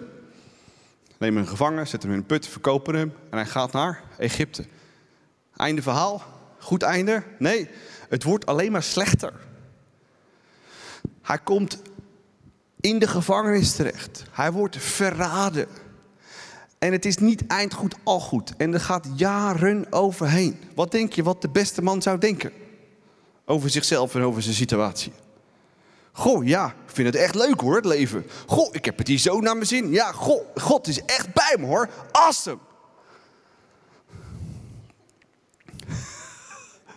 [1.18, 3.12] Nemen hem gevangen, zetten hem in een put, verkopen hem.
[3.30, 4.64] En hij gaat naar Egypte.
[5.56, 6.22] Einde verhaal.
[6.58, 7.22] Goed einde?
[7.38, 7.68] Nee,
[8.08, 9.32] het wordt alleen maar slechter.
[11.22, 11.82] Hij komt
[12.80, 14.24] in de gevangenis terecht.
[14.30, 15.66] Hij wordt verraden.
[16.78, 18.56] En het is niet eindgoed al goed.
[18.56, 20.56] En er gaat jaren overheen.
[20.74, 22.52] Wat denk je wat de beste man zou denken?
[23.44, 25.12] Over zichzelf en over zijn situatie.
[26.12, 28.26] Goh, ja, ik vind het echt leuk hoor, het leven.
[28.46, 29.90] Goh, ik heb het hier zo naar mijn zin.
[29.90, 31.88] Ja, goh, God is echt bij me hoor.
[32.12, 32.58] Awesome.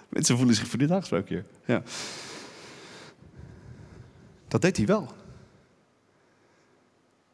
[0.09, 1.45] Mensen voelen zich voor dit aangesproken hier.
[1.65, 1.83] Ja.
[4.47, 5.07] Dat deed hij wel.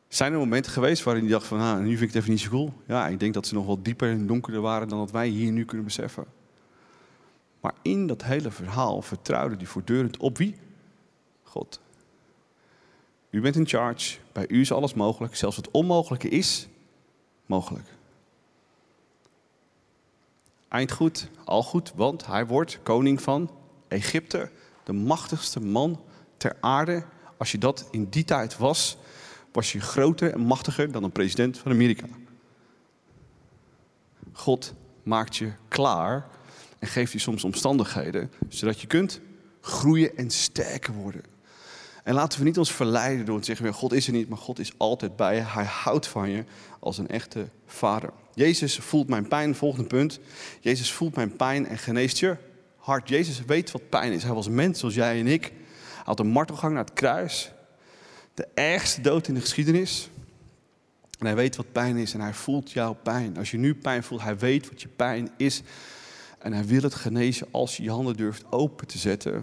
[0.07, 2.41] Zijn er momenten geweest waarin hij dacht van, ah, nu vind ik het even niet
[2.41, 2.73] zo cool?
[2.87, 5.51] Ja, ik denk dat ze nog wel dieper en donkerder waren dan dat wij hier
[5.51, 6.25] nu kunnen beseffen.
[7.63, 10.55] Maar in dat hele verhaal vertrouwde hij voortdurend op wie?
[11.43, 11.79] God.
[13.29, 16.67] U bent in charge, bij u is alles mogelijk, zelfs het onmogelijke is
[17.45, 17.87] mogelijk.
[20.67, 23.51] Eind goed, al goed, want hij wordt koning van
[23.87, 24.51] Egypte,
[24.83, 26.01] de machtigste man
[26.37, 27.03] ter aarde.
[27.37, 28.97] Als je dat in die tijd was,
[29.51, 32.07] was je groter en machtiger dan een president van Amerika.
[34.31, 34.73] God
[35.03, 36.31] maakt je klaar
[36.83, 39.19] en geeft je soms omstandigheden, zodat je kunt
[39.61, 41.21] groeien en sterker worden.
[42.03, 44.59] En laten we niet ons verleiden door te zeggen, God is er niet, maar God
[44.59, 45.41] is altijd bij je.
[45.41, 46.43] Hij houdt van je
[46.79, 48.09] als een echte vader.
[48.33, 50.19] Jezus voelt mijn pijn, volgende punt.
[50.59, 52.37] Jezus voelt mijn pijn en geneest je
[52.77, 53.09] hart.
[53.09, 54.23] Jezus weet wat pijn is.
[54.23, 55.43] Hij was mens zoals jij en ik.
[55.43, 57.51] Hij had een martelgang naar het kruis.
[58.33, 60.09] De ergste dood in de geschiedenis.
[61.19, 63.37] En hij weet wat pijn is en hij voelt jouw pijn.
[63.37, 65.61] Als je nu pijn voelt, hij weet wat je pijn is.
[66.43, 69.33] En hij wil het genezen als je je handen durft open te zetten.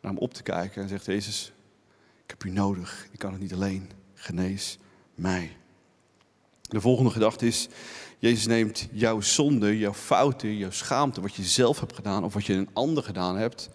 [0.00, 1.52] Naar hem op te kijken en zegt Jezus,
[2.24, 3.08] ik heb u nodig.
[3.10, 3.90] Ik kan het niet alleen.
[4.14, 4.78] Genees
[5.14, 5.56] mij.
[6.60, 7.68] De volgende gedachte is,
[8.18, 12.46] Jezus neemt jouw zonde, jouw fouten, jouw schaamte, wat je zelf hebt gedaan of wat
[12.46, 13.70] je een ander gedaan hebt,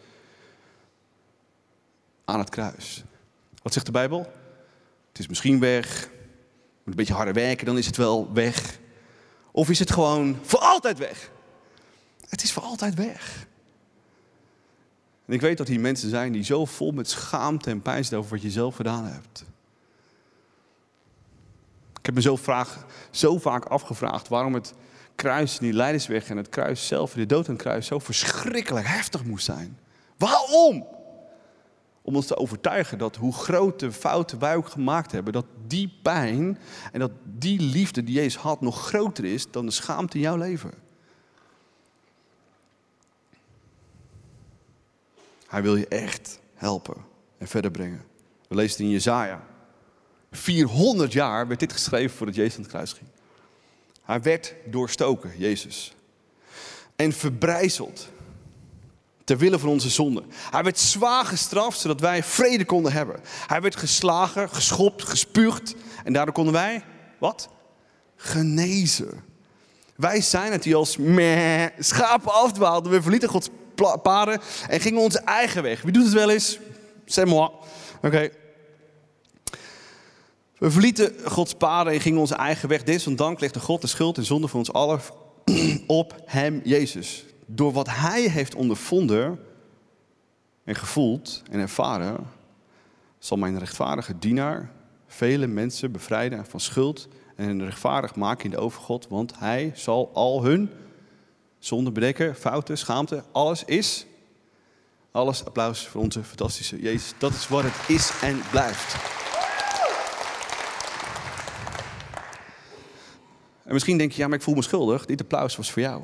[2.26, 3.04] aan het kruis.
[3.62, 4.20] Wat zegt de Bijbel?
[5.10, 6.10] Het is misschien weg,
[6.84, 8.80] moet een beetje harder werken, dan is het wel weg.
[9.52, 11.32] Of is het gewoon voor altijd weg?
[12.34, 13.48] Het is voor altijd weg.
[15.26, 18.18] En ik weet dat hier mensen zijn die zo vol met schaamte en pijn zitten
[18.18, 19.46] over wat je zelf gedaan hebt.
[22.00, 22.38] Ik heb me zo,
[23.12, 24.74] zo vaak afgevraagd waarom het
[25.16, 29.24] kruis die leidersweg en het kruis zelf, de dood aan het kruis, zo verschrikkelijk heftig
[29.24, 29.78] moest zijn.
[30.18, 30.88] Waarom?
[32.02, 36.58] Om ons te overtuigen dat hoe grote fouten wij ook gemaakt hebben, dat die pijn
[36.92, 40.38] en dat die liefde die Jezus had nog groter is dan de schaamte in jouw
[40.38, 40.83] leven.
[45.54, 46.96] Hij wil je echt helpen
[47.38, 48.06] en verder brengen.
[48.48, 49.44] We lezen het in Jezaja.
[50.32, 53.10] 400 jaar werd dit geschreven voordat Jezus aan het kruis ging.
[54.04, 55.96] Hij werd doorstoken, Jezus.
[56.96, 58.10] En verbrijzeld.
[59.24, 60.24] Ter wille van onze zonde.
[60.52, 63.20] Hij werd zwaar gestraft zodat wij vrede konden hebben.
[63.48, 65.76] Hij werd geslagen, geschopt, gespuugd.
[66.04, 66.84] En daardoor konden wij,
[67.20, 67.50] wat?
[68.16, 69.24] Genezen.
[69.96, 72.92] Wij zijn het die als meh, schapen afdwaalden.
[72.92, 73.50] We verlieten Gods
[74.02, 75.82] paden en gingen onze eigen weg.
[75.82, 76.60] Wie doet het wel eens?
[77.06, 77.50] C'est moi.
[78.02, 78.30] Oké.
[80.58, 82.84] We verlieten Gods paden en gingen onze eigen weg.
[82.84, 85.00] Desondanks legde God de schuld en zonde voor ons allen
[85.88, 87.26] op hem, Jezus.
[87.46, 89.40] Door wat hij heeft ondervonden
[90.64, 92.18] en gevoeld en ervaren,
[93.20, 94.72] zal mijn rechtvaardige dienaar
[95.08, 100.10] vele mensen bevrijden van schuld en hen rechtvaardig maken in de overgod, want hij zal
[100.14, 100.70] al hun
[101.66, 104.06] zonde bedekken, fouten, schaamte, alles is.
[105.12, 107.14] Alles applaus voor onze fantastische Jezus.
[107.18, 108.96] Dat is wat het is en blijft.
[113.64, 115.06] En misschien denk je, ja, maar ik voel me schuldig.
[115.06, 116.02] Dit applaus was voor jou.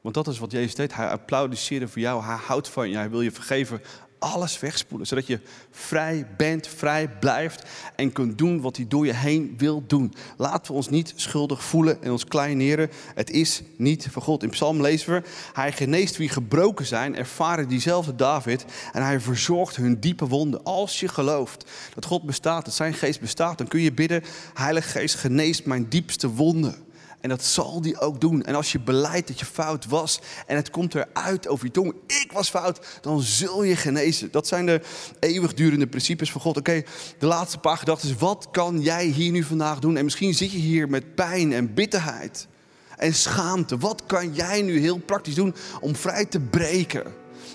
[0.00, 0.94] Want dat is wat Jezus deed.
[0.94, 2.24] Hij applaudisseerde voor jou.
[2.24, 2.96] Hij houdt van je.
[2.96, 3.82] Hij wil je vergeven
[4.22, 5.06] alles wegspoelen.
[5.06, 7.62] Zodat je vrij bent, vrij blijft
[7.96, 10.14] en kunt doen wat hij door je heen wil doen.
[10.36, 12.90] Laten we ons niet schuldig voelen en ons kleineren.
[13.14, 14.42] Het is niet van God.
[14.42, 18.64] In Psalm lezen we, hij geneest wie gebroken zijn, ervaren diezelfde David.
[18.92, 20.64] En hij verzorgt hun diepe wonden.
[20.64, 24.22] Als je gelooft dat God bestaat, dat zijn geest bestaat, dan kun je bidden,
[24.54, 26.90] Heilige Geest geneest mijn diepste wonden.
[27.22, 28.42] En dat zal die ook doen.
[28.42, 31.94] En als je beleidt dat je fout was en het komt eruit over je tong,
[32.06, 34.30] ik was fout, dan zul je genezen.
[34.30, 34.80] Dat zijn de
[35.20, 36.56] eeuwigdurende principes van God.
[36.56, 36.82] Oké,
[37.18, 38.18] de laatste paar gedachten.
[38.18, 39.96] Wat kan jij hier nu vandaag doen?
[39.96, 42.48] En misschien zit je hier met pijn en bitterheid
[42.96, 43.78] en schaamte.
[43.78, 47.04] Wat kan jij nu heel praktisch doen om vrij te breken?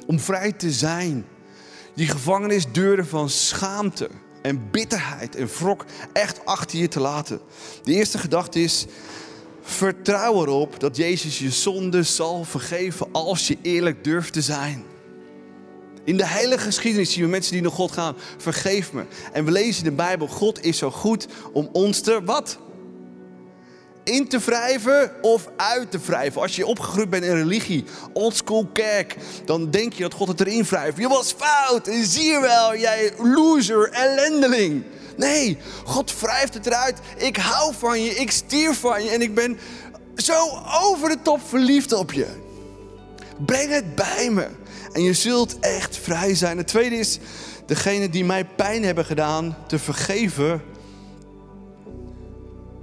[0.06, 1.26] Om vrij te zijn?
[1.96, 4.10] Die gevangenisdeuren van schaamte
[4.42, 7.40] en bitterheid en wrok echt achter je te laten.
[7.84, 8.86] De eerste gedachte is,
[9.68, 14.84] vertrouw erop dat Jezus je zonde zal vergeven als je eerlijk durft te zijn.
[16.04, 19.04] In de hele geschiedenis zien we mensen die naar God gaan, vergeef me.
[19.32, 22.58] En we lezen in de Bijbel, God is zo goed om ons te, wat?
[24.04, 26.42] in te wrijven of uit te wrijven.
[26.42, 30.64] Als je opgegroeid bent in religie, oldschool kerk, dan denk je dat God het erin
[30.64, 30.98] wrijft.
[30.98, 34.84] Je was fout en zie je wel, jij loser, ellendeling.
[35.18, 37.00] Nee, God wrijft het eruit.
[37.18, 39.60] Ik hou van je, ik stier van je en ik ben
[40.16, 42.28] zo over de top verliefd op je.
[43.46, 44.48] Breng het bij me
[44.94, 46.58] en je zult echt vrij zijn.
[46.58, 47.20] Het tweede is,
[47.66, 50.62] degene die mij pijn hebben gedaan, te vergeven.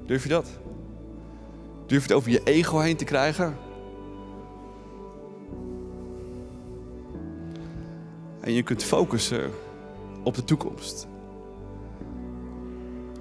[0.07, 0.47] Durf je dat?
[1.87, 3.57] Durf je het over je ego heen te krijgen?
[8.41, 9.51] En je kunt focussen
[10.23, 11.07] op de toekomst.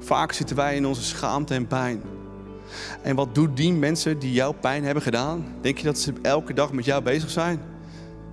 [0.04, 2.02] Vaak zitten wij in onze schaamte en pijn.
[3.02, 5.46] En wat doen die mensen die jouw pijn hebben gedaan?
[5.62, 7.60] Denk je dat ze elke dag met jou bezig zijn?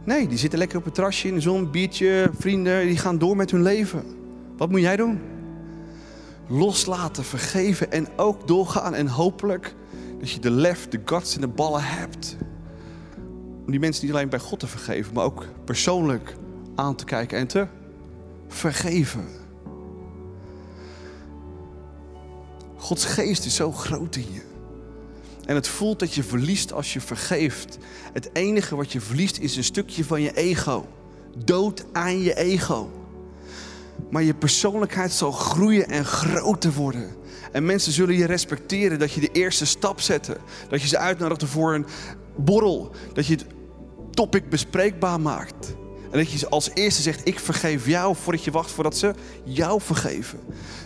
[0.04, 3.36] Nee, die zitten lekker op het terrasje in de zon, biertje, vrienden, die gaan door
[3.36, 4.04] met hun leven.
[4.56, 5.20] Wat moet jij doen?
[6.48, 8.94] Loslaten, vergeven en ook doorgaan.
[8.94, 9.74] En hopelijk
[10.18, 12.36] dat je de lef, de guts en de ballen hebt.
[13.64, 16.34] Om die mensen niet alleen bij God te vergeven, maar ook persoonlijk
[16.74, 17.66] aan te kijken en te
[18.48, 19.39] vergeven.
[22.80, 24.40] Gods geest is zo groot in je.
[25.44, 27.78] En het voelt dat je verliest als je vergeeft.
[28.12, 30.86] Het enige wat je verliest is een stukje van je ego.
[31.44, 32.90] Dood aan je ego.
[34.10, 37.10] Maar je persoonlijkheid zal groeien en groter worden.
[37.52, 40.36] En mensen zullen je respecteren dat je de eerste stap zette.
[40.68, 41.86] Dat je ze uitnodigde voor een
[42.36, 42.90] borrel.
[43.12, 43.46] Dat je het
[44.10, 45.74] topic bespreekbaar maakt.
[46.10, 49.14] En dat je als eerste zegt, ik vergeef jou voordat je wacht voordat ze
[49.44, 50.40] jou vergeven.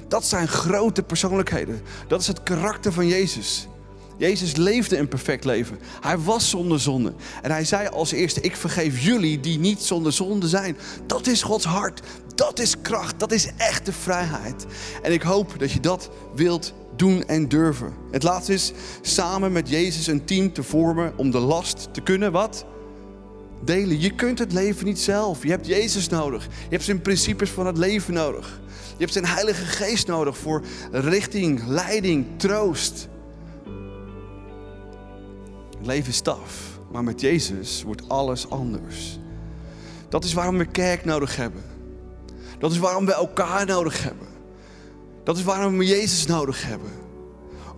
[0.08, 1.80] Dat zijn grote persoonlijkheden.
[2.08, 3.68] Dat is het karakter van Jezus.
[4.16, 5.78] Jezus leefde een perfect leven.
[6.00, 7.12] Hij was zonder zonde.
[7.42, 10.76] En hij zei als eerste, ik vergeef jullie die niet zonder zonde zijn.
[11.06, 12.00] Dat is Gods hart.
[12.34, 13.18] Dat is kracht.
[13.18, 14.66] Dat is echte vrijheid.
[15.02, 17.92] En ik hoop dat je dat wilt doen en durven.
[18.10, 22.32] Het laatste is samen met Jezus een team te vormen om de last te kunnen
[22.32, 22.66] wat?
[23.64, 24.00] Delen.
[24.00, 25.42] Je kunt het leven niet zelf.
[25.42, 26.44] Je hebt Jezus nodig.
[26.44, 28.60] Je hebt zijn principes van het leven nodig.
[28.92, 33.08] Je hebt zijn Heilige Geest nodig voor richting, leiding, troost.
[35.78, 39.18] Het leven is taf, maar met Jezus wordt alles anders.
[40.08, 41.62] Dat is waarom we kerk nodig hebben.
[42.58, 44.26] Dat is waarom we elkaar nodig hebben.
[45.24, 46.90] Dat is waarom we Jezus nodig hebben.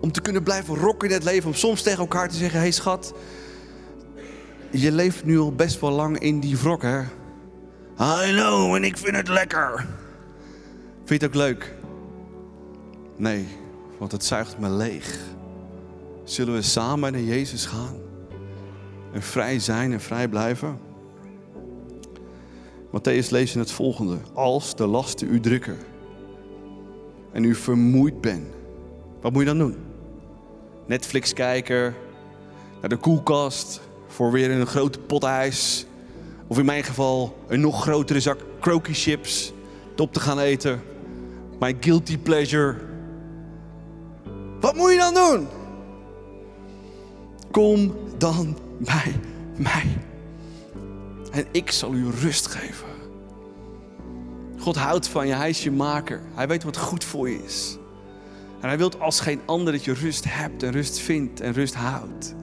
[0.00, 1.48] Om te kunnen blijven rocken in het leven.
[1.48, 3.14] Om soms tegen elkaar te zeggen: Hé hey schat,
[4.80, 7.00] je leeft nu al best wel lang in die wrok, hè?
[8.00, 9.86] I know, en ik vind het lekker.
[11.04, 11.74] Vind je het ook leuk?
[13.16, 13.46] Nee,
[13.98, 15.18] want het zuigt me leeg.
[16.24, 17.96] Zullen we samen naar Jezus gaan?
[19.12, 20.78] En vrij zijn en vrij blijven?
[22.86, 24.18] Matthäus leest in het volgende.
[24.32, 25.76] Als de lasten u drukken
[27.32, 28.46] en u vermoeid bent,
[29.20, 29.76] wat moet je dan doen?
[30.86, 31.94] Netflix kijken,
[32.80, 33.80] naar de koelkast
[34.16, 35.86] voor weer een grote pot ijs.
[36.46, 39.52] Of in mijn geval een nog grotere zak croaky chips
[39.96, 40.82] op te gaan eten.
[41.60, 42.76] My guilty pleasure.
[44.60, 45.48] Wat moet je dan doen?
[47.50, 49.20] Kom dan bij
[49.56, 49.98] mij.
[51.32, 52.88] En ik zal u rust geven.
[54.58, 56.20] God houdt van je, hij is je maker.
[56.34, 57.78] Hij weet wat goed voor je is.
[58.60, 61.74] En hij wil als geen ander dat je rust hebt en rust vindt en rust
[61.74, 62.34] houdt.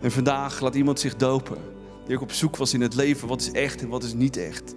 [0.00, 1.56] En vandaag laat iemand zich dopen.
[2.06, 3.28] Die ook op zoek was in het leven.
[3.28, 4.74] Wat is echt en wat is niet echt?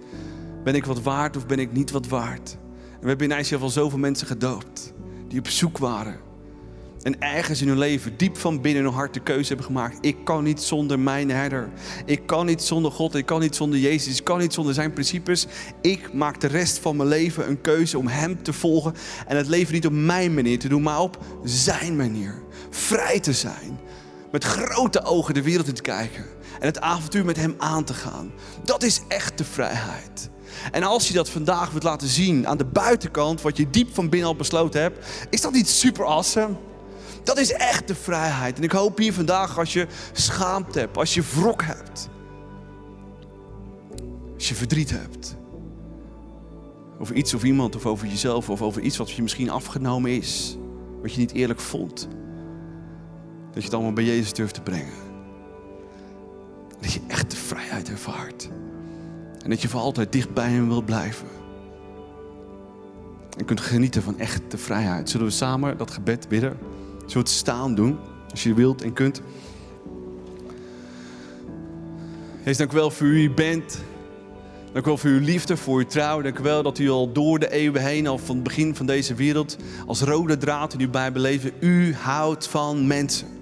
[0.64, 2.56] Ben ik wat waard of ben ik niet wat waard?
[2.92, 4.92] En we hebben in ICF al zoveel mensen gedoopt.
[5.28, 6.20] Die op zoek waren
[7.02, 9.98] en ergens in hun leven, diep van binnen hun hart, de keuze hebben gemaakt.
[10.00, 11.68] Ik kan niet zonder mijn herder.
[12.04, 13.14] Ik kan niet zonder God.
[13.14, 14.18] Ik kan niet zonder Jezus.
[14.18, 15.46] Ik kan niet zonder zijn principes.
[15.80, 18.94] Ik maak de rest van mijn leven een keuze om Hem te volgen.
[19.26, 22.42] En het leven niet op mijn manier te doen, maar op zijn manier.
[22.70, 23.78] Vrij te zijn.
[24.30, 26.24] Met grote ogen de wereld in te kijken.
[26.58, 28.32] En het avontuur met Hem aan te gaan.
[28.64, 30.30] Dat is echte vrijheid.
[30.72, 34.08] En als je dat vandaag wilt laten zien aan de buitenkant, wat je diep van
[34.08, 36.54] binnen al besloten hebt, is dat niet super awesome?
[37.22, 38.56] Dat is echte vrijheid.
[38.56, 42.08] En ik hoop hier vandaag als je schaamte hebt, als je wrok hebt,
[44.34, 45.36] als je verdriet hebt.
[46.98, 50.56] Over iets of iemand of over jezelf of over iets wat je misschien afgenomen is.
[51.02, 52.08] Wat je niet eerlijk vond.
[53.52, 54.92] Dat je het allemaal bij Jezus durft te brengen.
[56.80, 58.48] Dat je echt de vrijheid ervaart.
[59.42, 61.26] En dat je voor altijd dicht bij Hem wilt blijven.
[63.36, 65.10] En kunt genieten van echte vrijheid.
[65.10, 66.56] Zullen we samen dat gebed bidden?
[66.96, 67.98] Zullen we het staan doen?
[68.30, 69.22] Als je wilt en kunt.
[72.42, 73.80] Heer, dank u wel voor u bent.
[74.72, 76.22] Dank u wel voor uw liefde, voor uw trouw.
[76.22, 78.86] Dank u wel dat u al door de eeuwen heen, al van het begin van
[78.86, 83.39] deze wereld, als rode draad in uw Bijbel leven, u houdt van mensen.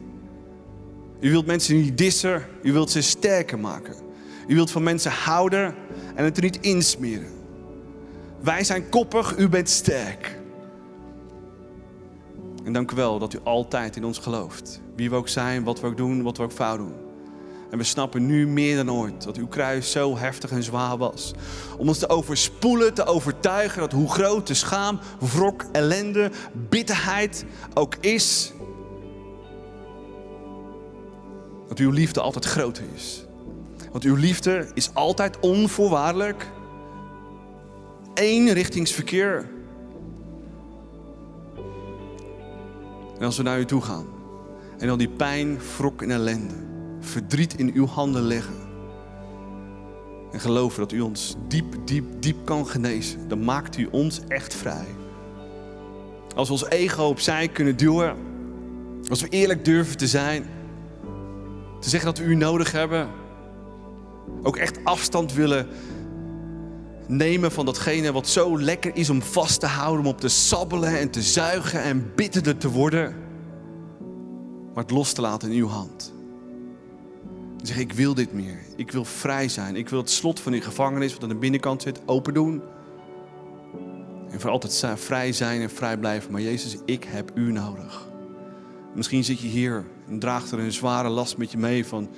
[1.20, 3.94] U wilt mensen niet dissen, u wilt ze sterker maken.
[4.46, 5.74] U wilt van mensen houden
[6.14, 7.32] en het er niet insmeren.
[8.40, 10.38] Wij zijn koppig, u bent sterk.
[12.64, 14.80] En dank u wel dat u altijd in ons gelooft.
[14.96, 16.94] Wie we ook zijn, wat we ook doen, wat we ook fout doen.
[17.70, 21.32] En we snappen nu meer dan ooit dat uw kruis zo heftig en zwaar was.
[21.78, 27.44] Om ons te overspoelen, te overtuigen dat hoe groot de schaam, wrok, ellende, bitterheid
[27.74, 28.52] ook is.
[31.68, 33.24] Dat uw liefde altijd groter is.
[33.92, 36.50] Want uw liefde is altijd onvoorwaardelijk.
[38.14, 39.48] Eenrichtingsverkeer.
[43.18, 44.06] En als we naar u toe gaan
[44.78, 46.54] en dan die pijn, wrok en ellende
[47.00, 48.54] verdriet in uw handen leggen.
[50.32, 53.28] En geloven dat u ons diep, diep, diep kan genezen.
[53.28, 54.86] Dan maakt u ons echt vrij.
[56.34, 58.16] Als we ons ego opzij kunnen duwen.
[59.08, 60.46] Als we eerlijk durven te zijn.
[61.80, 63.08] Te zeggen dat we u nodig hebben.
[64.42, 65.68] Ook echt afstand willen
[67.06, 70.00] nemen van datgene wat zo lekker is om vast te houden.
[70.00, 73.16] Om op te sabbelen en te zuigen en bitterder te worden.
[74.74, 76.12] Maar het los te laten in uw hand.
[77.62, 78.58] Zeg ik wil dit meer.
[78.76, 79.76] Ik wil vrij zijn.
[79.76, 82.62] Ik wil het slot van die gevangenis wat aan de binnenkant zit open doen.
[84.30, 86.32] En voor altijd vrij zijn en vrij blijven.
[86.32, 88.07] Maar Jezus, ik heb u nodig.
[88.98, 92.08] Misschien zit je hier en draagt er een zware last met je mee van,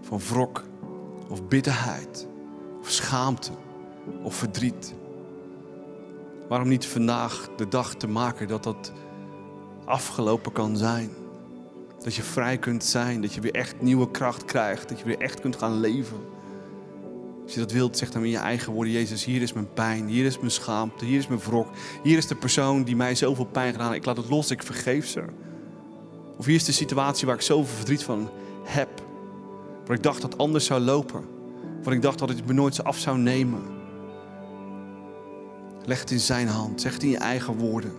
[0.00, 0.64] van wrok
[1.28, 2.26] of bitterheid
[2.80, 3.50] of schaamte
[4.22, 4.94] of verdriet.
[6.48, 8.92] Waarom niet vandaag de dag te maken dat dat
[9.84, 11.10] afgelopen kan zijn?
[12.02, 15.18] Dat je vrij kunt zijn, dat je weer echt nieuwe kracht krijgt, dat je weer
[15.18, 16.18] echt kunt gaan leven.
[17.42, 20.06] Als je dat wilt, zeg dan in je eigen woorden: Jezus, hier is mijn pijn,
[20.06, 21.68] hier is mijn schaamte, hier is mijn wrok,
[22.02, 23.98] hier is de persoon die mij zoveel pijn gedaan heeft.
[23.98, 25.24] Ik laat het los, ik vergeef ze.
[26.36, 28.30] Of hier is de situatie waar ik zoveel verdriet van
[28.64, 29.02] heb,
[29.86, 31.24] waar ik dacht dat anders zou lopen,
[31.82, 33.62] waar ik dacht dat het me nooit af zou nemen.
[35.84, 37.92] Leg het in zijn hand, zeg het in je eigen woorden.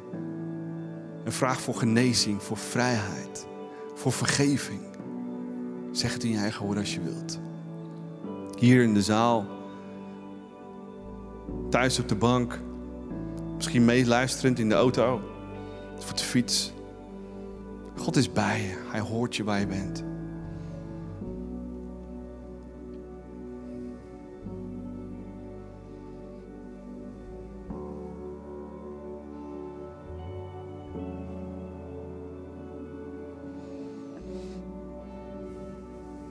[1.24, 3.48] En vraag voor genezing, voor vrijheid
[3.96, 4.82] voor vergeving.
[5.92, 7.40] Zeg het in je eigen woorden als je wilt.
[8.60, 9.46] Hier in de zaal,
[11.70, 12.60] thuis op de bank,
[13.56, 15.22] misschien meeluisterend in de auto,
[15.98, 16.74] of de fiets.
[17.98, 20.04] God is bij je, Hij hoort je waar je bent.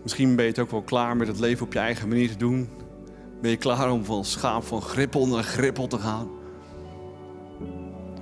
[0.02, 2.36] Misschien ben je het ook wel klaar met het leven op je eigen manier te
[2.36, 2.68] doen.
[3.40, 6.28] Ben je klaar om van schaap van grippel naar grippel te gaan?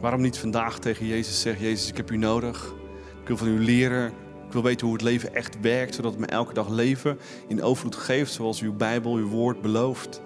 [0.01, 2.75] Waarom niet vandaag tegen Jezus zeggen: Jezus, ik heb u nodig.
[3.23, 4.13] Ik wil van u leren.
[4.47, 7.19] Ik wil weten hoe het leven echt werkt, zodat het me elke dag leven
[7.49, 10.23] in overvloed geeft, zoals uw Bijbel, uw woord belooft.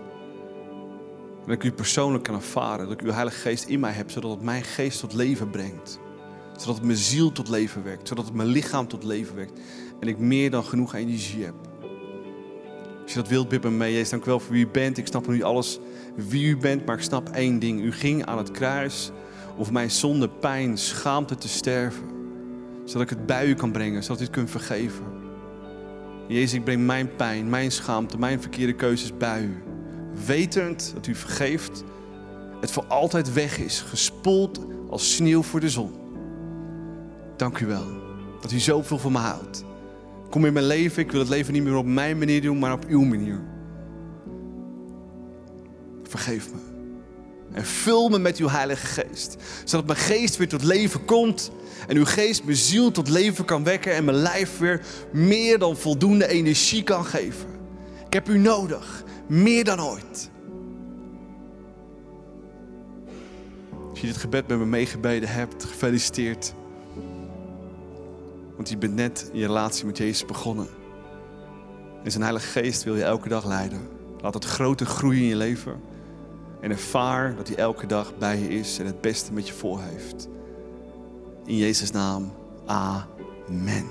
[1.41, 4.11] En dat ik u persoonlijk kan ervaren, dat ik uw Heilige Geest in mij heb,
[4.11, 5.99] zodat het mijn geest tot leven brengt.
[6.57, 9.61] Zodat het mijn ziel tot leven werkt, zodat het mijn lichaam tot leven werkt.
[10.01, 11.55] En ik meer dan genoeg energie heb.
[13.03, 13.93] Als je dat wilt, bid me mee.
[13.93, 14.99] Jezus, dank u wel voor wie u bent.
[14.99, 15.79] Ik snap nu alles
[16.17, 17.81] wie u bent, maar ik snap één ding.
[17.81, 19.11] U ging aan het kruis
[19.57, 22.16] om mijn zonde, pijn, schaamte te sterven.
[22.87, 25.05] Zodat ik het bij u kan brengen, zodat u het kunt vergeven.
[26.29, 29.63] Jezus, ik breng mijn pijn, mijn schaamte, mijn verkeerde keuzes bij u.
[30.27, 31.85] Wetend dat u vergeeft,
[32.61, 35.91] het voor altijd weg is, gespoeld als sneeuw voor de zon.
[37.37, 37.87] Dank u wel
[38.41, 39.65] dat u zoveel van me houdt.
[40.31, 41.03] Kom in mijn leven.
[41.03, 43.41] Ik wil het leven niet meer op mijn manier doen, maar op uw manier.
[46.03, 46.66] Vergeef me.
[47.57, 49.37] En vul me met uw Heilige Geest.
[49.65, 51.51] Zodat mijn geest weer tot leven komt.
[51.89, 53.95] En uw geest mijn ziel tot leven kan wekken.
[53.95, 57.49] En mijn lijf weer meer dan voldoende energie kan geven.
[58.07, 59.05] Ik heb u nodig.
[59.27, 60.31] Meer dan ooit.
[63.91, 66.55] Als je dit gebed met me meegebeden hebt, gefeliciteerd.
[68.57, 70.69] Want je bent net in je relatie met Jezus begonnen.
[72.05, 73.89] En zijn Heilige Geest wil je elke dag leiden.
[74.21, 75.81] Laat het grote groeien in je leven.
[76.61, 79.81] En ervaar dat hij elke dag bij je is en het beste met je voor
[79.83, 80.29] heeft.
[81.45, 82.33] In Jezus' naam,
[82.67, 83.87] amen.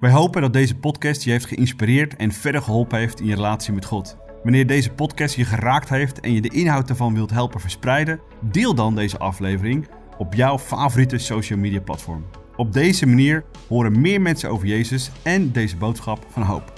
[0.00, 3.72] Wij hopen dat deze podcast je heeft geïnspireerd en verder geholpen heeft in je relatie
[3.72, 4.16] met God.
[4.42, 8.74] Wanneer deze podcast je geraakt heeft en je de inhoud ervan wilt helpen verspreiden, deel
[8.74, 9.88] dan deze aflevering
[10.18, 12.24] op jouw favoriete social media platform.
[12.56, 16.77] Op deze manier horen meer mensen over Jezus en deze boodschap van hoop.